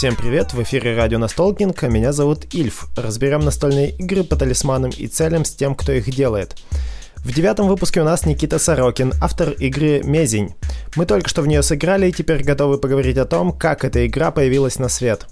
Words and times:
Всем 0.00 0.16
привет, 0.16 0.54
в 0.54 0.62
эфире 0.62 0.96
радио 0.96 1.18
Настолкинг, 1.18 1.82
а 1.82 1.88
меня 1.88 2.14
зовут 2.14 2.54
Ильф. 2.54 2.86
Разберем 2.96 3.40
настольные 3.40 3.90
игры 3.90 4.24
по 4.24 4.34
талисманам 4.34 4.90
и 4.96 5.06
целям 5.06 5.44
с 5.44 5.50
тем, 5.50 5.74
кто 5.74 5.92
их 5.92 6.10
делает. 6.10 6.56
В 7.16 7.34
девятом 7.34 7.68
выпуске 7.68 8.00
у 8.00 8.04
нас 8.04 8.24
Никита 8.24 8.58
Сорокин, 8.58 9.12
автор 9.20 9.50
игры 9.50 10.00
«Мезень». 10.02 10.54
Мы 10.96 11.04
только 11.04 11.28
что 11.28 11.42
в 11.42 11.46
нее 11.46 11.62
сыграли 11.62 12.08
и 12.08 12.12
теперь 12.12 12.42
готовы 12.42 12.78
поговорить 12.78 13.18
о 13.18 13.26
том, 13.26 13.52
как 13.52 13.84
эта 13.84 14.06
игра 14.06 14.30
появилась 14.30 14.78
на 14.78 14.88
свет. 14.88 15.26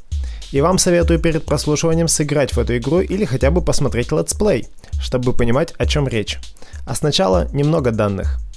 И 0.53 0.61
вам 0.61 0.77
советую 0.77 1.19
перед 1.19 1.47
прослушиванием 1.47 2.07
сыграть 2.07 2.53
в 2.53 2.59
эту 2.59 2.77
игру 2.77 3.01
или 3.01 3.25
хотя 3.25 3.51
бы 3.51 3.63
посмотреть 3.63 4.13
летсплей, 4.13 4.69
чтобы 5.01 5.33
понимать, 5.33 5.73
о 5.79 5.87
чем 5.87 6.07
речь. 6.07 6.39
А 6.87 6.95
сначала 6.95 7.49
немного 7.55 7.91
данных– 7.91 8.39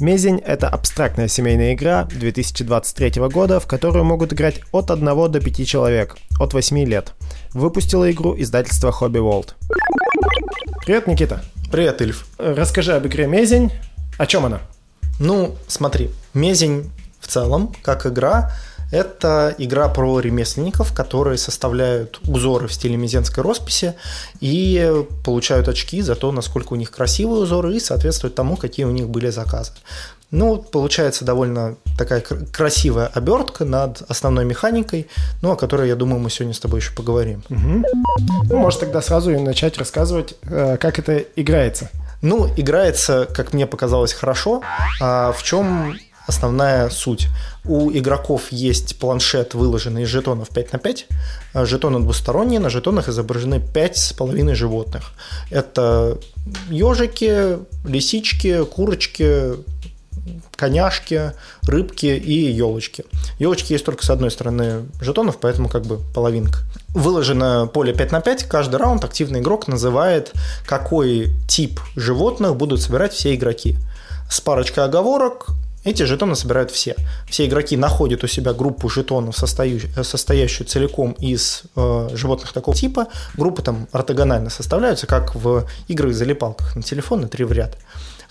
Мезень— 0.00 0.38
это 0.44 0.68
абстрактная 0.68 1.28
семейная 1.28 1.74
игра 1.74 2.04
2023 2.04 3.28
года, 3.28 3.60
в 3.60 3.66
которую 3.68 4.04
могут 4.04 4.32
играть 4.32 4.60
от 4.72 4.90
1 4.90 5.30
до 5.30 5.40
5 5.40 5.66
человек, 5.66 6.16
от 6.40 6.52
8 6.52 6.84
лет. 6.84 7.12
Выпустила 7.52 8.10
игру 8.10 8.34
издательство 8.36 8.90
Hobby 8.90 9.20
World. 9.20 9.54
Привет, 10.84 11.06
Никита. 11.06 11.44
Привет, 11.70 12.02
Ильф. 12.02 12.26
Расскажи 12.38 12.92
об 12.92 13.06
игре 13.06 13.28
Мезень. 13.28 13.70
О 14.18 14.26
чем 14.26 14.46
она? 14.46 14.62
Ну, 15.20 15.54
смотри, 15.68 16.10
Мезень 16.34 16.90
в 17.20 17.28
целом, 17.28 17.72
как 17.82 18.04
игра, 18.04 18.50
это 18.94 19.54
игра 19.58 19.88
про 19.88 20.20
ремесленников, 20.20 20.92
которые 20.94 21.36
составляют 21.36 22.20
узоры 22.28 22.68
в 22.68 22.72
стиле 22.72 22.96
мезенской 22.96 23.42
росписи 23.42 23.94
и 24.40 25.04
получают 25.24 25.66
очки 25.68 26.00
за 26.00 26.14
то, 26.14 26.30
насколько 26.30 26.74
у 26.74 26.76
них 26.76 26.92
красивые 26.92 27.42
узоры 27.42 27.74
и 27.74 27.80
соответствуют 27.80 28.36
тому, 28.36 28.56
какие 28.56 28.86
у 28.86 28.92
них 28.92 29.08
были 29.08 29.30
заказы. 29.30 29.72
Ну, 30.30 30.58
получается 30.58 31.24
довольно 31.24 31.76
такая 31.98 32.20
красивая 32.20 33.06
обертка 33.06 33.64
над 33.64 34.02
основной 34.08 34.44
механикой, 34.44 35.08
ну, 35.42 35.52
о 35.52 35.56
которой, 35.56 35.88
я 35.88 35.96
думаю, 35.96 36.20
мы 36.20 36.30
сегодня 36.30 36.54
с 36.54 36.60
тобой 36.60 36.80
еще 36.80 36.92
поговорим. 36.92 37.42
Угу. 37.50 37.84
Ну, 38.50 38.56
может, 38.56 38.80
тогда 38.80 39.02
сразу 39.02 39.32
и 39.32 39.38
начать 39.38 39.76
рассказывать, 39.78 40.34
э, 40.42 40.76
как 40.78 40.98
это 40.98 41.18
играется. 41.36 41.90
Ну, 42.22 42.48
играется, 42.56 43.28
как 43.32 43.52
мне 43.52 43.66
показалось, 43.66 44.12
хорошо. 44.12 44.62
А 45.00 45.32
в 45.32 45.42
чем 45.42 45.96
основная 46.26 46.90
суть. 46.90 47.28
У 47.64 47.90
игроков 47.90 48.50
есть 48.50 48.98
планшет, 48.98 49.54
выложенный 49.54 50.02
из 50.02 50.08
жетонов 50.08 50.48
5 50.48 50.72
на 50.72 50.78
5. 50.78 51.06
А 51.52 51.64
жетоны 51.66 52.00
двусторонние, 52.00 52.60
на 52.60 52.70
жетонах 52.70 53.08
изображены 53.08 53.56
5,5 53.56 54.54
животных. 54.54 55.12
Это 55.50 56.18
ежики, 56.70 57.58
лисички, 57.86 58.64
курочки, 58.64 59.54
коняшки, 60.56 61.32
рыбки 61.62 62.06
и 62.06 62.52
елочки. 62.52 63.04
Елочки 63.38 63.72
есть 63.72 63.84
только 63.84 64.04
с 64.04 64.10
одной 64.10 64.30
стороны 64.30 64.84
жетонов, 65.00 65.38
поэтому 65.38 65.68
как 65.68 65.84
бы 65.84 65.98
половинка. 66.14 66.60
Выложено 66.88 67.66
поле 67.66 67.92
5 67.92 68.12
на 68.12 68.20
5, 68.20 68.44
каждый 68.44 68.76
раунд 68.76 69.04
активный 69.04 69.40
игрок 69.40 69.68
называет, 69.68 70.32
какой 70.66 71.32
тип 71.48 71.80
животных 71.96 72.56
будут 72.56 72.80
собирать 72.80 73.12
все 73.12 73.34
игроки. 73.34 73.76
С 74.30 74.40
парочкой 74.40 74.84
оговорок 74.84 75.48
эти 75.84 76.02
жетоны 76.02 76.34
собирают 76.34 76.70
все. 76.70 76.96
Все 77.28 77.46
игроки 77.46 77.76
находят 77.76 78.24
у 78.24 78.26
себя 78.26 78.52
группу 78.52 78.88
жетонов, 78.88 79.36
состоящую, 79.36 80.66
целиком 80.66 81.12
из 81.12 81.62
э, 81.76 82.08
животных 82.14 82.52
такого 82.52 82.76
типа. 82.76 83.08
Группы 83.36 83.62
там 83.62 83.86
ортогонально 83.92 84.50
составляются, 84.50 85.06
как 85.06 85.34
в 85.34 85.66
играх-залипалках 85.88 86.74
на 86.76 86.82
телефон 86.82 87.20
на 87.20 87.28
три 87.28 87.44
в 87.44 87.52
ряд. 87.52 87.76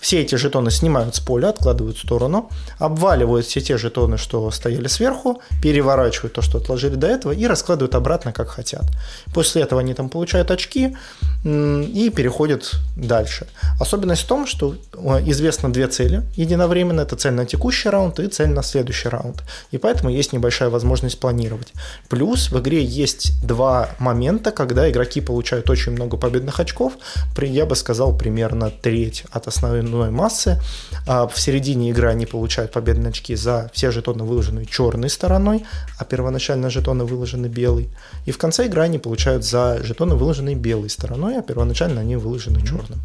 Все 0.04 0.20
эти 0.20 0.34
жетоны 0.34 0.70
снимают 0.70 1.14
с 1.14 1.20
поля, 1.20 1.48
откладывают 1.48 1.96
в 1.96 2.00
сторону, 2.02 2.50
обваливают 2.78 3.46
все 3.46 3.62
те 3.62 3.78
жетоны, 3.78 4.18
что 4.18 4.50
стояли 4.50 4.86
сверху, 4.86 5.40
переворачивают 5.62 6.34
то, 6.34 6.42
что 6.42 6.58
отложили 6.58 6.94
до 6.94 7.06
этого, 7.06 7.32
и 7.32 7.46
раскладывают 7.46 7.94
обратно, 7.94 8.30
как 8.30 8.50
хотят. 8.50 8.84
После 9.32 9.62
этого 9.62 9.80
они 9.80 9.94
там 9.94 10.10
получают 10.10 10.50
очки 10.50 10.94
и 11.42 12.12
переходят 12.14 12.74
дальше. 12.96 13.46
Особенность 13.80 14.24
в 14.24 14.26
том, 14.26 14.46
что 14.46 14.76
известно 15.24 15.72
две 15.72 15.88
цели 15.88 16.22
единовременно. 16.36 17.00
Это 17.00 17.16
цель 17.16 17.32
на 17.32 17.46
текущий 17.46 17.88
раунд 17.88 18.20
и 18.20 18.28
цель 18.28 18.50
на 18.50 18.62
следующий 18.62 19.08
раунд. 19.08 19.42
И 19.70 19.78
поэтому 19.78 20.10
есть 20.10 20.34
небольшая 20.34 20.68
возможность 20.68 21.18
планировать. 21.18 21.72
Плюс 22.10 22.50
в 22.50 22.60
игре 22.60 22.84
есть 22.84 23.42
два 23.42 23.88
момента, 23.98 24.50
когда 24.50 24.90
игроки 24.90 25.22
получают 25.22 25.70
очень 25.70 25.92
много 25.92 26.18
победных 26.18 26.60
очков. 26.60 26.92
Я 27.40 27.64
бы 27.64 27.74
сказал, 27.74 28.14
примерно 28.14 28.70
треть 28.70 29.24
от 29.30 29.48
основной 29.48 29.93
основной 29.94 30.10
массы. 30.10 30.60
А 31.06 31.26
в 31.26 31.38
середине 31.38 31.90
игры 31.90 32.08
они 32.08 32.26
получают 32.26 32.72
победные 32.72 33.10
очки 33.10 33.36
за 33.36 33.70
все 33.72 33.90
жетоны, 33.90 34.24
выложенные 34.24 34.66
черной 34.66 35.10
стороной, 35.10 35.64
а 35.98 36.04
первоначально 36.04 36.70
жетоны 36.70 37.04
выложены 37.04 37.46
белой. 37.46 37.88
И 38.26 38.32
в 38.32 38.38
конце 38.38 38.66
игры 38.66 38.82
они 38.82 38.98
получают 38.98 39.44
за 39.44 39.82
жетоны, 39.82 40.14
выложенные 40.14 40.56
белой 40.56 40.90
стороной, 40.90 41.38
а 41.38 41.42
первоначально 41.42 42.00
они 42.00 42.16
выложены 42.16 42.60
черным. 42.60 43.00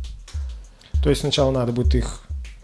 То 1.04 1.10
есть 1.10 1.22
сначала 1.22 1.52
надо 1.52 1.72
будет 1.72 1.96
их 1.96 2.22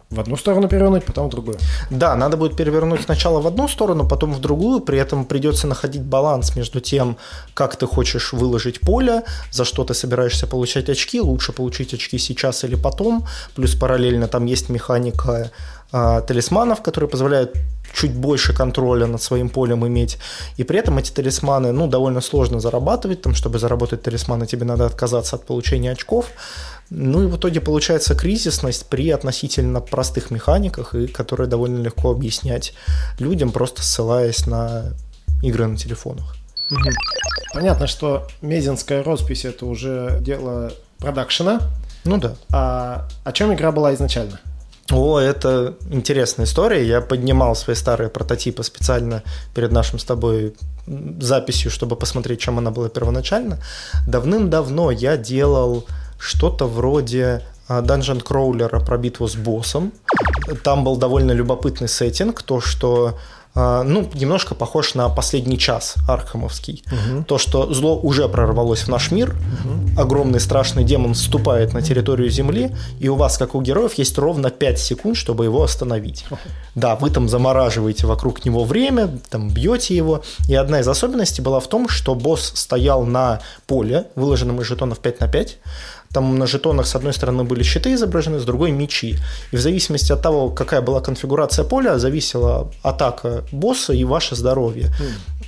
в 0.09 0.19
одну 0.19 0.37
сторону 0.37 0.67
перевернуть, 0.67 1.03
потом 1.03 1.27
в 1.27 1.31
другую. 1.31 1.57
Да, 1.89 2.15
надо 2.15 2.37
будет 2.37 2.55
перевернуть 2.55 3.01
сначала 3.01 3.41
в 3.41 3.47
одну 3.47 3.67
сторону, 3.67 4.07
потом 4.07 4.33
в 4.33 4.39
другую, 4.39 4.79
при 4.79 4.99
этом 4.99 5.25
придется 5.25 5.67
находить 5.67 6.03
баланс 6.03 6.55
между 6.55 6.79
тем, 6.79 7.17
как 7.53 7.75
ты 7.75 7.87
хочешь 7.87 8.33
выложить 8.33 8.79
поле, 8.79 9.23
за 9.51 9.65
что 9.65 9.83
ты 9.83 9.93
собираешься 9.93 10.47
получать 10.47 10.89
очки, 10.89 11.21
лучше 11.21 11.51
получить 11.51 11.93
очки 11.93 12.17
сейчас 12.17 12.63
или 12.63 12.75
потом, 12.75 13.25
плюс 13.55 13.75
параллельно 13.75 14.27
там 14.27 14.45
есть 14.45 14.69
механика 14.69 15.51
э, 15.91 16.21
талисманов, 16.27 16.81
которые 16.81 17.09
позволяют 17.09 17.57
чуть 17.95 18.13
больше 18.13 18.53
контроля 18.53 19.07
над 19.07 19.21
своим 19.21 19.49
полем 19.49 19.87
иметь. 19.87 20.17
И 20.57 20.63
при 20.63 20.79
этом 20.79 20.97
эти 20.97 21.11
талисманы, 21.11 21.71
ну, 21.71 21.87
довольно 21.87 22.21
сложно 22.21 22.59
зарабатывать, 22.59 23.21
там, 23.21 23.33
чтобы 23.33 23.57
заработать 23.57 24.01
талисманы, 24.03 24.45
тебе 24.45 24.65
надо 24.65 24.85
отказаться 24.85 25.37
от 25.37 25.45
получения 25.45 25.91
очков. 25.91 26.27
Ну 26.89 27.23
и 27.23 27.27
в 27.27 27.37
итоге 27.37 27.61
получается 27.61 28.13
кризисность 28.13 28.85
при 28.87 29.09
относительно 29.09 29.79
простых 29.79 30.29
механиках, 30.29 30.93
и 30.93 31.07
которые 31.07 31.47
довольно 31.47 31.81
легко 31.81 32.11
объяснять 32.11 32.73
людям, 33.17 33.51
просто 33.51 33.81
ссылаясь 33.81 34.45
на 34.45 34.93
игры 35.41 35.65
на 35.65 35.77
телефонах. 35.77 36.35
Понятно, 37.53 37.87
что 37.87 38.27
мезинская 38.41 39.03
роспись 39.03 39.45
это 39.45 39.65
уже 39.65 40.17
дело 40.21 40.73
продакшена. 40.97 41.61
Ну 42.03 42.17
да. 42.17 42.35
А 42.51 43.07
о 43.23 43.31
чем 43.31 43.53
игра 43.53 43.71
была 43.71 43.93
изначально? 43.93 44.39
О, 44.91 45.17
это 45.19 45.75
интересная 45.89 46.45
история. 46.45 46.85
Я 46.85 47.01
поднимал 47.01 47.55
свои 47.55 47.75
старые 47.75 48.09
прототипы 48.09 48.63
специально 48.63 49.23
перед 49.55 49.71
нашим 49.71 49.97
с 49.97 50.03
тобой 50.03 50.55
записью, 51.19 51.71
чтобы 51.71 51.95
посмотреть, 51.95 52.39
чем 52.39 52.59
она 52.59 52.69
была 52.69 52.89
первоначально. 52.89 53.59
Давным-давно 54.07 54.91
я 54.91 55.17
делал 55.17 55.85
что-то 56.19 56.67
вроде 56.67 57.41
данжен 57.67 58.21
кроулера 58.21 58.79
про 58.79 58.97
битву 58.97 59.27
с 59.27 59.35
боссом. 59.35 59.91
Там 60.63 60.83
был 60.83 60.97
довольно 60.97 61.31
любопытный 61.31 61.87
сеттинг, 61.87 62.43
то, 62.43 62.61
что 62.61 63.07
а, 63.07 63.15
ну, 63.55 64.09
немножко 64.13 64.53
похож 64.53 64.95
на 64.95 65.07
последний 65.09 65.57
час 65.57 65.95
архамовский. 66.07 66.83
Угу. 66.87 67.23
То, 67.23 67.37
что 67.37 67.73
зло 67.73 67.97
уже 67.97 68.27
прорвалось 68.27 68.81
в 68.81 68.89
наш 68.89 69.11
мир, 69.11 69.29
угу. 69.29 70.01
огромный 70.01 70.39
страшный 70.39 70.83
демон 70.83 71.13
вступает 71.13 71.73
на 71.73 71.81
территорию 71.81 72.29
Земли, 72.29 72.75
и 72.99 73.07
у 73.07 73.15
вас, 73.15 73.37
как 73.37 73.55
у 73.55 73.61
героев, 73.61 73.93
есть 73.93 74.17
ровно 74.17 74.49
5 74.49 74.79
секунд, 74.79 75.17
чтобы 75.17 75.45
его 75.45 75.63
остановить. 75.63 76.25
Угу. 76.29 76.39
Да, 76.75 76.95
вы 76.97 77.09
там 77.09 77.29
замораживаете 77.29 78.07
вокруг 78.07 78.43
него 78.43 78.65
время, 78.65 79.09
там 79.29 79.49
бьете 79.49 79.95
его. 79.95 80.21
И 80.49 80.55
одна 80.55 80.81
из 80.81 80.87
особенностей 80.87 81.41
была 81.41 81.61
в 81.61 81.67
том, 81.67 81.87
что 81.87 82.13
босс 82.13 82.51
стоял 82.55 83.05
на 83.05 83.39
поле, 83.67 84.07
выложенном 84.15 84.59
из 84.61 84.67
жетонов 84.67 84.99
5 84.99 85.21
на 85.21 85.27
5, 85.27 85.57
там 86.15 86.39
на 86.39 86.47
жетонах 86.47 86.87
с 86.87 86.95
одной 86.95 87.13
стороны 87.13 87.43
были 87.43 87.63
щиты 87.63 87.93
изображены, 87.93 88.39
с 88.39 88.45
другой 88.45 88.71
мечи. 88.71 89.17
И 89.51 89.57
в 89.57 89.59
зависимости 89.59 90.13
от 90.13 90.21
того, 90.21 90.49
какая 90.49 90.81
была 90.81 91.01
конфигурация 91.01 91.65
поля, 91.65 91.99
зависела 91.99 92.71
атака 92.83 93.43
босса 93.51 93.93
и 93.93 94.05
ваше 94.05 94.35
здоровье. 94.35 94.91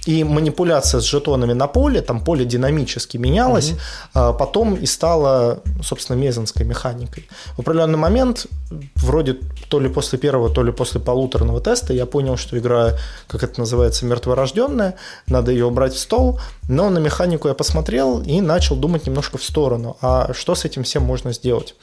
И 0.06 0.24
манипуляция 0.24 1.02
с 1.02 1.06
жетонами 1.06 1.54
на 1.54 1.68
поле, 1.68 2.02
там 2.02 2.19
поле 2.19 2.46
динамически 2.46 3.18
менялось, 3.18 3.74
а 4.14 4.34
потом 4.34 4.75
и 4.75 4.86
стала, 4.86 5.60
собственно, 5.84 6.18
мезонской 6.18 6.66
механикой. 6.66 7.28
В 7.56 7.60
определенный 7.60 7.98
момент, 7.98 8.48
вроде 8.96 9.38
то 9.70 9.80
ли 9.80 9.90
после 9.90 10.20
первого, 10.20 10.50
то 10.50 10.63
ли 10.63 10.72
после 10.72 11.00
полуторного 11.00 11.62
теста, 11.62 11.94
я 11.94 12.06
понял, 12.06 12.38
что 12.38 12.58
игра, 12.58 12.94
как 13.28 13.44
это 13.44 13.60
называется, 13.60 14.06
мертворожденная, 14.06 14.94
надо 15.28 15.52
ее 15.52 15.66
убрать 15.66 15.94
в 15.94 16.00
стол, 16.00 16.40
но 16.70 16.90
на 16.90 17.00
механику 17.00 17.48
я 17.48 17.54
посмотрел 17.54 18.22
и 18.22 18.42
начал 18.42 18.75
думать 18.75 19.08
немножко 19.08 19.38
в 19.38 19.44
сторону, 19.44 19.98
а 20.02 20.34
что 20.34 20.56
с 20.57 20.65
этим 20.65 20.83
всем 20.83 21.04
можно 21.04 21.31
сделать? 21.31 21.75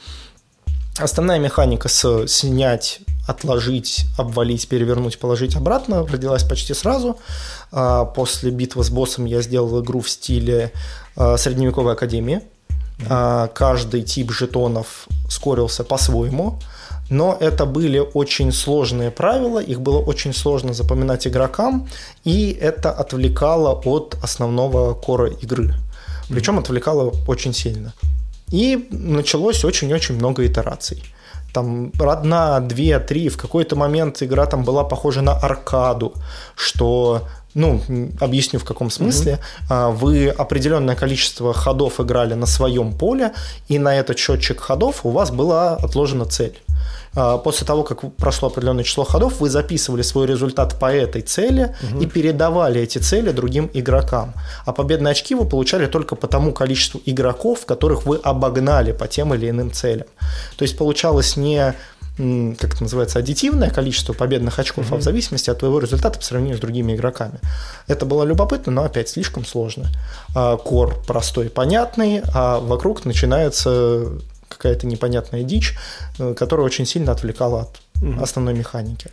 Основная 0.97 1.39
механика 1.39 1.89
с 1.89 2.27
снять, 2.27 2.99
отложить, 3.27 4.05
обвалить, 4.17 4.67
перевернуть, 4.69 5.19
положить 5.19 5.55
обратно 5.55 6.05
родилась 6.05 6.43
почти 6.43 6.73
сразу. 6.73 7.17
А, 7.71 8.05
после 8.05 8.51
битвы 8.51 8.83
с 8.83 8.89
боссом 8.89 9.25
я 9.25 9.41
сделал 9.41 9.81
игру 9.81 9.99
в 9.99 10.09
стиле 10.09 10.71
а, 11.17 11.37
средневековой 11.37 11.93
академии. 11.93 12.41
А, 13.09 13.47
каждый 13.47 14.03
тип 14.03 14.31
жетонов 14.31 15.07
скорился 15.29 15.83
по-своему. 15.83 16.59
но 17.09 17.37
это 17.39 17.65
были 17.65 17.99
очень 17.99 18.51
сложные 18.51 19.11
правила, 19.11 19.59
их 19.59 19.79
было 19.79 19.99
очень 19.99 20.33
сложно 20.33 20.73
запоминать 20.73 21.27
игрокам, 21.27 21.87
и 22.23 22.51
это 22.51 22.89
отвлекало 22.91 23.79
от 23.85 24.17
основного 24.23 24.93
кора 24.95 25.27
игры. 25.27 25.75
Причем 26.29 26.57
отвлекало 26.57 27.13
очень 27.27 27.53
сильно. 27.53 27.93
И 28.51 28.87
началось 28.91 29.65
очень-очень 29.65 30.15
много 30.15 30.45
итераций 30.45 31.03
там 31.55 31.93
одна, 31.99 32.59
две, 32.59 32.99
три, 32.99 33.29
в 33.29 33.37
какой-то 33.37 33.77
момент 33.77 34.21
игра 34.21 34.45
там 34.45 34.65
была 34.65 34.83
похожа 34.83 35.21
на 35.21 35.31
аркаду, 35.31 36.13
что 36.55 37.21
ну, 37.53 37.81
объясню 38.19 38.59
в 38.59 38.65
каком 38.65 38.89
смысле. 38.89 39.39
Угу. 39.69 39.91
Вы 39.91 40.27
определенное 40.27 40.95
количество 40.95 41.53
ходов 41.53 41.99
играли 42.01 42.33
на 42.33 42.45
своем 42.45 42.93
поле, 42.93 43.31
и 43.69 43.79
на 43.79 43.95
этот 43.95 44.19
счетчик 44.19 44.59
ходов 44.59 45.05
у 45.05 45.09
вас 45.09 45.31
была 45.31 45.75
отложена 45.75 46.25
цель. 46.25 46.59
А, 47.15 47.37
после 47.37 47.65
того, 47.65 47.83
как 47.83 48.15
прошло 48.15 48.49
определенное 48.49 48.83
число 48.83 49.03
ходов, 49.03 49.39
вы 49.39 49.49
записывали 49.49 50.01
свой 50.01 50.27
результат 50.27 50.79
по 50.79 50.93
этой 50.93 51.21
цели 51.21 51.75
угу. 51.81 52.01
и 52.01 52.05
передавали 52.05 52.81
эти 52.81 52.97
цели 52.97 53.31
другим 53.31 53.69
игрокам. 53.73 54.33
А 54.65 54.73
победные 54.73 55.11
очки 55.11 55.35
вы 55.35 55.45
получали 55.45 55.85
только 55.87 56.15
по 56.15 56.27
тому 56.27 56.51
количеству 56.53 57.01
игроков, 57.05 57.65
которых 57.65 58.05
вы 58.05 58.17
обогнали 58.17 58.91
по 58.91 59.07
тем 59.07 59.33
или 59.33 59.49
иным 59.49 59.71
целям. 59.71 60.07
То 60.57 60.63
есть 60.63 60.77
получалось 60.77 61.37
не 61.37 61.73
как 62.17 62.73
это 62.73 62.83
называется, 62.83 63.19
аддитивное 63.19 63.69
количество 63.69 64.13
победных 64.13 64.57
очков, 64.57 64.89
mm-hmm. 64.89 64.95
а 64.95 64.99
в 64.99 65.01
зависимости 65.01 65.49
от 65.49 65.59
твоего 65.59 65.79
результата 65.79 66.17
по 66.17 66.23
сравнению 66.23 66.57
с 66.57 66.61
другими 66.61 66.95
игроками. 66.95 67.39
Это 67.87 68.05
было 68.05 68.23
любопытно, 68.23 68.71
но 68.71 68.83
опять 68.85 69.09
слишком 69.09 69.45
сложно. 69.45 69.87
А, 70.33 70.55
кор 70.55 70.95
простой, 71.05 71.49
понятный, 71.49 72.21
а 72.33 72.59
вокруг 72.59 73.03
начинается 73.03 74.13
какая-то 74.55 74.87
непонятная 74.87 75.43
дичь, 75.43 75.75
э, 76.19 76.33
которая 76.33 76.65
очень 76.65 76.85
сильно 76.85 77.11
отвлекала 77.11 77.61
от 77.61 77.81
основной 78.21 78.53
механики. 78.53 79.11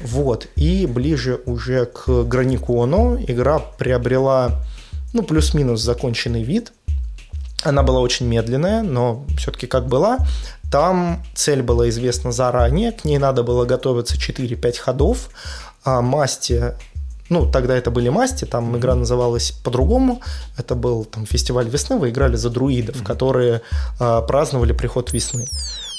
Вот. 0.00 0.48
И 0.56 0.86
ближе 0.86 1.40
уже 1.46 1.86
к 1.86 2.24
Гранику 2.24 2.82
Оно 2.82 3.16
игра 3.18 3.58
приобрела 3.58 4.60
ну, 5.12 5.22
плюс-минус 5.22 5.80
законченный 5.80 6.42
вид. 6.42 6.72
Она 7.62 7.82
была 7.82 8.00
очень 8.00 8.26
медленная, 8.26 8.82
но 8.82 9.24
все-таки 9.38 9.66
как 9.66 9.86
была. 9.86 10.18
Там 10.70 11.24
цель 11.34 11.62
была 11.62 11.88
известна 11.88 12.32
заранее, 12.32 12.92
к 12.92 13.04
ней 13.04 13.18
надо 13.18 13.42
было 13.42 13.64
готовиться 13.64 14.16
4-5 14.16 14.78
ходов. 14.78 15.30
А 15.84 16.02
масти 16.02 16.74
ну, 17.28 17.50
тогда 17.50 17.76
это 17.76 17.90
были 17.90 18.08
масти, 18.08 18.44
там 18.44 18.74
mm-hmm. 18.74 18.78
игра 18.78 18.94
называлась 18.94 19.50
по-другому. 19.50 20.20
Это 20.56 20.74
был 20.74 21.04
там 21.04 21.26
фестиваль 21.26 21.68
весны, 21.68 21.96
вы 21.96 22.10
играли 22.10 22.36
за 22.36 22.50
друидов, 22.50 22.96
mm-hmm. 22.96 23.06
которые 23.06 23.62
э, 24.00 24.22
праздновали 24.26 24.72
приход 24.72 25.12
весны. 25.12 25.46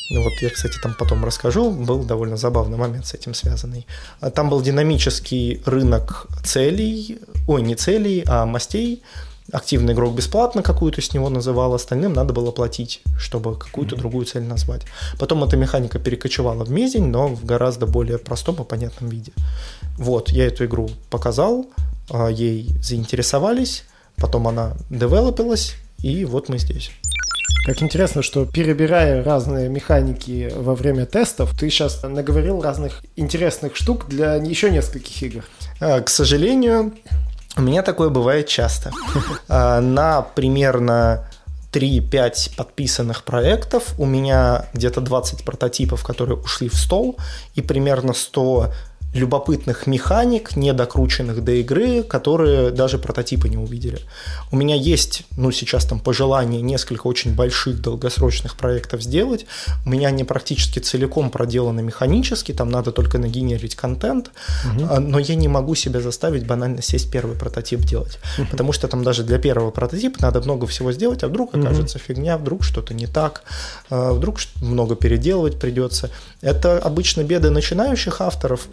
Ну, 0.10 0.24
вот 0.24 0.34
я, 0.42 0.50
кстати, 0.50 0.78
там 0.82 0.96
потом 0.98 1.26
расскажу, 1.26 1.70
был 1.70 2.04
довольно 2.04 2.38
забавный 2.38 2.78
момент 2.78 3.08
с 3.08 3.14
этим 3.14 3.34
связанный. 3.34 3.86
А 4.22 4.30
там 4.30 4.50
был 4.50 4.62
динамический 4.62 5.62
рынок 5.66 6.28
целей, 6.46 7.20
ой, 7.48 7.62
не 7.62 7.76
целей, 7.76 8.24
а 8.26 8.46
мастей, 8.46 9.04
активный 9.52 9.94
игрок 9.94 10.16
бесплатно 10.16 10.62
какую-то 10.62 11.02
с 11.02 11.14
него 11.14 11.30
называл, 11.30 11.74
остальным 11.74 12.14
надо 12.14 12.34
было 12.34 12.52
платить, 12.52 13.02
чтобы 13.20 13.58
какую-то 13.58 13.96
mm-hmm. 13.96 14.00
другую 14.00 14.26
цель 14.26 14.44
назвать. 14.44 14.84
Потом 15.20 15.44
эта 15.44 15.58
механика 15.58 16.00
перекочевала 16.00 16.64
в 16.64 16.72
мезень, 16.72 17.08
но 17.08 17.28
в 17.28 17.46
гораздо 17.46 17.86
более 17.86 18.18
простом 18.18 18.56
и 18.56 18.64
понятном 18.64 19.10
виде. 19.10 19.34
Вот, 19.98 20.30
я 20.30 20.48
эту 20.48 20.66
игру 20.66 20.90
показал, 21.10 21.68
а, 22.10 22.28
ей 22.28 22.70
заинтересовались, 22.82 23.84
потом 24.16 24.48
она 24.48 24.74
девелопилась, 24.90 25.76
и 26.00 26.26
вот 26.26 26.50
мы 26.50 26.60
здесь. 26.60 26.92
Как 27.66 27.82
интересно, 27.82 28.22
что 28.22 28.46
перебирая 28.46 29.24
разные 29.24 29.68
механики 29.68 30.52
во 30.56 30.74
время 30.74 31.06
тестов, 31.06 31.52
ты 31.58 31.70
сейчас 31.70 32.02
наговорил 32.04 32.62
разных 32.62 33.04
интересных 33.18 33.76
штук 33.76 34.08
для 34.08 34.36
еще 34.36 34.70
нескольких 34.70 35.22
игр. 35.24 35.44
А, 35.82 36.00
к 36.00 36.10
сожалению, 36.10 36.94
у 37.58 37.62
меня 37.62 37.82
такое 37.82 38.10
бывает 38.10 38.48
часто. 38.48 38.92
А, 39.50 39.82
на 39.82 40.22
примерно 40.22 41.28
3-5 41.74 42.56
подписанных 42.56 43.24
проектов 43.24 43.94
у 43.98 44.06
меня 44.06 44.66
где-то 44.74 45.02
20 45.02 45.44
прототипов, 45.44 46.04
которые 46.04 46.38
ушли 46.38 46.70
в 46.70 46.76
стол, 46.76 47.18
и 47.56 47.62
примерно 47.62 48.14
100 48.14 48.74
любопытных 49.14 49.88
механик, 49.88 50.56
недокрученных 50.56 51.44
до 51.44 51.54
игры, 51.54 52.04
которые 52.04 52.72
даже 52.72 52.98
прототипы 52.98 53.50
не 53.50 53.58
увидели. 53.58 54.00
У 54.52 54.56
меня 54.56 54.76
есть, 54.76 55.24
ну, 55.38 55.52
сейчас 55.52 55.86
там 55.86 56.00
пожелание 56.00 56.62
несколько 56.62 57.08
очень 57.08 57.34
больших 57.34 57.82
долгосрочных 57.82 58.56
проектов 58.56 59.02
сделать. 59.02 59.46
У 59.86 59.90
меня 59.90 60.10
они 60.10 60.24
практически 60.24 60.80
целиком 60.80 61.30
проделаны 61.30 61.82
механически, 61.82 62.52
там 62.52 62.70
надо 62.70 62.92
только 62.92 63.18
нагенерить 63.18 63.76
контент, 63.76 64.32
угу. 64.66 65.00
но 65.00 65.20
я 65.20 65.36
не 65.36 65.48
могу 65.48 65.76
себя 65.76 66.02
заставить 66.02 66.46
банально 66.46 66.82
сесть 66.82 67.12
первый 67.12 67.38
прототип 67.38 67.82
делать, 67.82 68.20
угу. 68.38 68.48
потому 68.52 68.72
что 68.72 68.88
там 68.88 69.04
даже 69.04 69.24
для 69.24 69.40
первого 69.40 69.72
прототипа 69.72 70.18
надо 70.22 70.42
много 70.42 70.68
всего 70.68 70.92
сделать, 70.92 71.24
а 71.24 71.28
вдруг 71.28 71.56
окажется 71.56 71.98
угу. 71.98 72.06
фигня, 72.08 72.38
вдруг 72.38 72.64
что-то 72.64 72.94
не 72.94 73.08
так, 73.08 73.44
а 73.90 74.14
вдруг 74.14 74.38
много 74.62 74.96
переделывать 74.96 75.60
придется. 75.60 76.12
Это 76.42 76.78
обычно 76.78 77.24
беды 77.24 77.50
начинающих 77.50 78.22
авторов, 78.22 78.68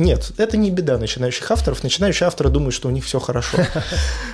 нет, 0.00 0.32
это 0.36 0.56
не 0.56 0.70
беда 0.70 0.98
начинающих 0.98 1.50
авторов. 1.50 1.82
Начинающие 1.82 2.26
авторы 2.26 2.50
думают, 2.50 2.74
что 2.74 2.88
у 2.88 2.90
них 2.90 3.04
все 3.04 3.20
хорошо. 3.20 3.58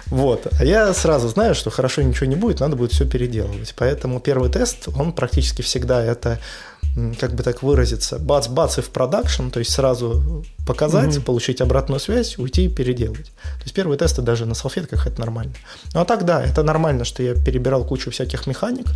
Вот. 0.07 0.47
А 0.59 0.65
я 0.65 0.95
сразу 0.95 1.29
знаю, 1.29 1.55
что 1.55 1.71
хорошо 1.71 2.03
ничего 2.03 2.27
не 2.27 2.37
будет, 2.37 2.61
надо 2.61 2.77
будет 2.77 2.93
все 2.93 3.05
переделывать. 3.05 3.75
Поэтому 3.77 4.21
первый 4.21 4.51
тест, 4.51 4.89
он 4.97 5.13
практически 5.13 5.63
всегда 5.63 6.03
это 6.03 6.39
как 7.19 7.35
бы 7.35 7.43
так 7.43 7.63
выразиться, 7.63 8.19
бац-бац 8.19 8.79
и 8.79 8.81
в 8.81 8.89
продакшн, 8.89 9.49
то 9.51 9.59
есть 9.59 9.71
сразу 9.73 10.45
показать, 10.67 11.17
mm-hmm. 11.17 11.25
получить 11.25 11.61
обратную 11.61 12.01
связь, 12.01 12.39
уйти 12.39 12.65
и 12.65 12.69
переделать. 12.69 13.27
То 13.27 13.63
есть 13.65 13.75
первые 13.75 13.99
тесты 13.99 14.23
даже 14.23 14.47
на 14.47 14.55
салфетках 14.55 15.07
это 15.07 15.21
нормально. 15.21 15.53
Ну 15.93 16.01
а 16.01 16.05
так 16.07 16.25
да, 16.25 16.43
это 16.43 16.63
нормально, 16.63 17.05
что 17.05 17.23
я 17.23 17.35
перебирал 17.35 17.85
кучу 17.85 18.11
всяких 18.11 18.47
механик, 18.47 18.87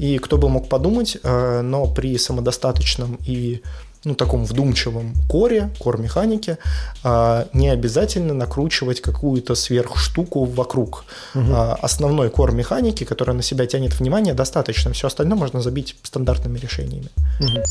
и 0.00 0.18
кто 0.18 0.36
бы 0.36 0.48
мог 0.48 0.68
подумать, 0.68 1.16
э, 1.22 1.60
но 1.62 1.86
при 1.86 2.18
самодостаточном 2.18 3.18
и 3.24 3.62
ну, 4.04 4.14
таком 4.14 4.44
вдумчивом 4.44 5.14
коре, 5.28 5.70
кор-механике, 5.78 6.58
а, 7.02 7.46
не 7.52 7.68
обязательно 7.68 8.34
накручивать 8.34 9.00
какую-то 9.00 9.54
сверхштуку 9.54 10.44
вокруг. 10.44 11.04
Угу. 11.34 11.54
Основной 11.82 12.30
кор-механики, 12.30 13.04
которая 13.04 13.36
на 13.36 13.42
себя 13.42 13.66
тянет 13.66 13.98
внимание, 13.98 14.34
достаточно. 14.34 14.92
Все 14.92 15.06
остальное 15.06 15.38
можно 15.38 15.60
забить 15.60 15.96
стандартными 16.02 16.58
решениями. 16.58 17.08
Угу. 17.40 17.62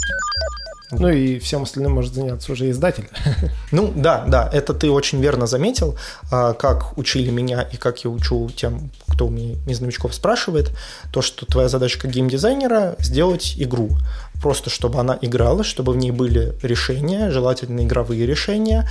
Ну 0.99 1.09
и 1.09 1.39
всем 1.39 1.63
остальным 1.63 1.93
может 1.93 2.13
заняться 2.13 2.51
уже 2.51 2.69
издатель. 2.69 3.09
Ну 3.71 3.91
да, 3.95 4.23
да, 4.27 4.49
это 4.53 4.73
ты 4.73 4.91
очень 4.91 5.19
верно 5.21 5.47
заметил, 5.47 5.97
а, 6.31 6.53
как 6.53 6.97
учили 6.97 7.31
меня 7.31 7.61
и 7.61 7.77
как 7.77 8.03
я 8.03 8.09
учу 8.09 8.49
тем, 8.55 8.91
кто 9.07 9.27
у 9.27 9.29
меня 9.29 9.55
из 9.67 9.79
новичков 9.81 10.13
спрашивает, 10.13 10.71
то, 11.11 11.21
что 11.21 11.45
твоя 11.45 11.69
задача 11.69 11.99
как 11.99 12.11
геймдизайнера 12.11 12.95
сделать 12.99 13.55
игру 13.57 13.97
просто 14.43 14.69
чтобы 14.69 14.99
она 14.99 15.17
играла, 15.21 15.63
чтобы 15.63 15.93
в 15.93 15.97
ней 15.97 16.11
были 16.11 16.53
решения, 16.61 17.31
желательно 17.31 17.79
игровые 17.79 18.25
решения, 18.25 18.89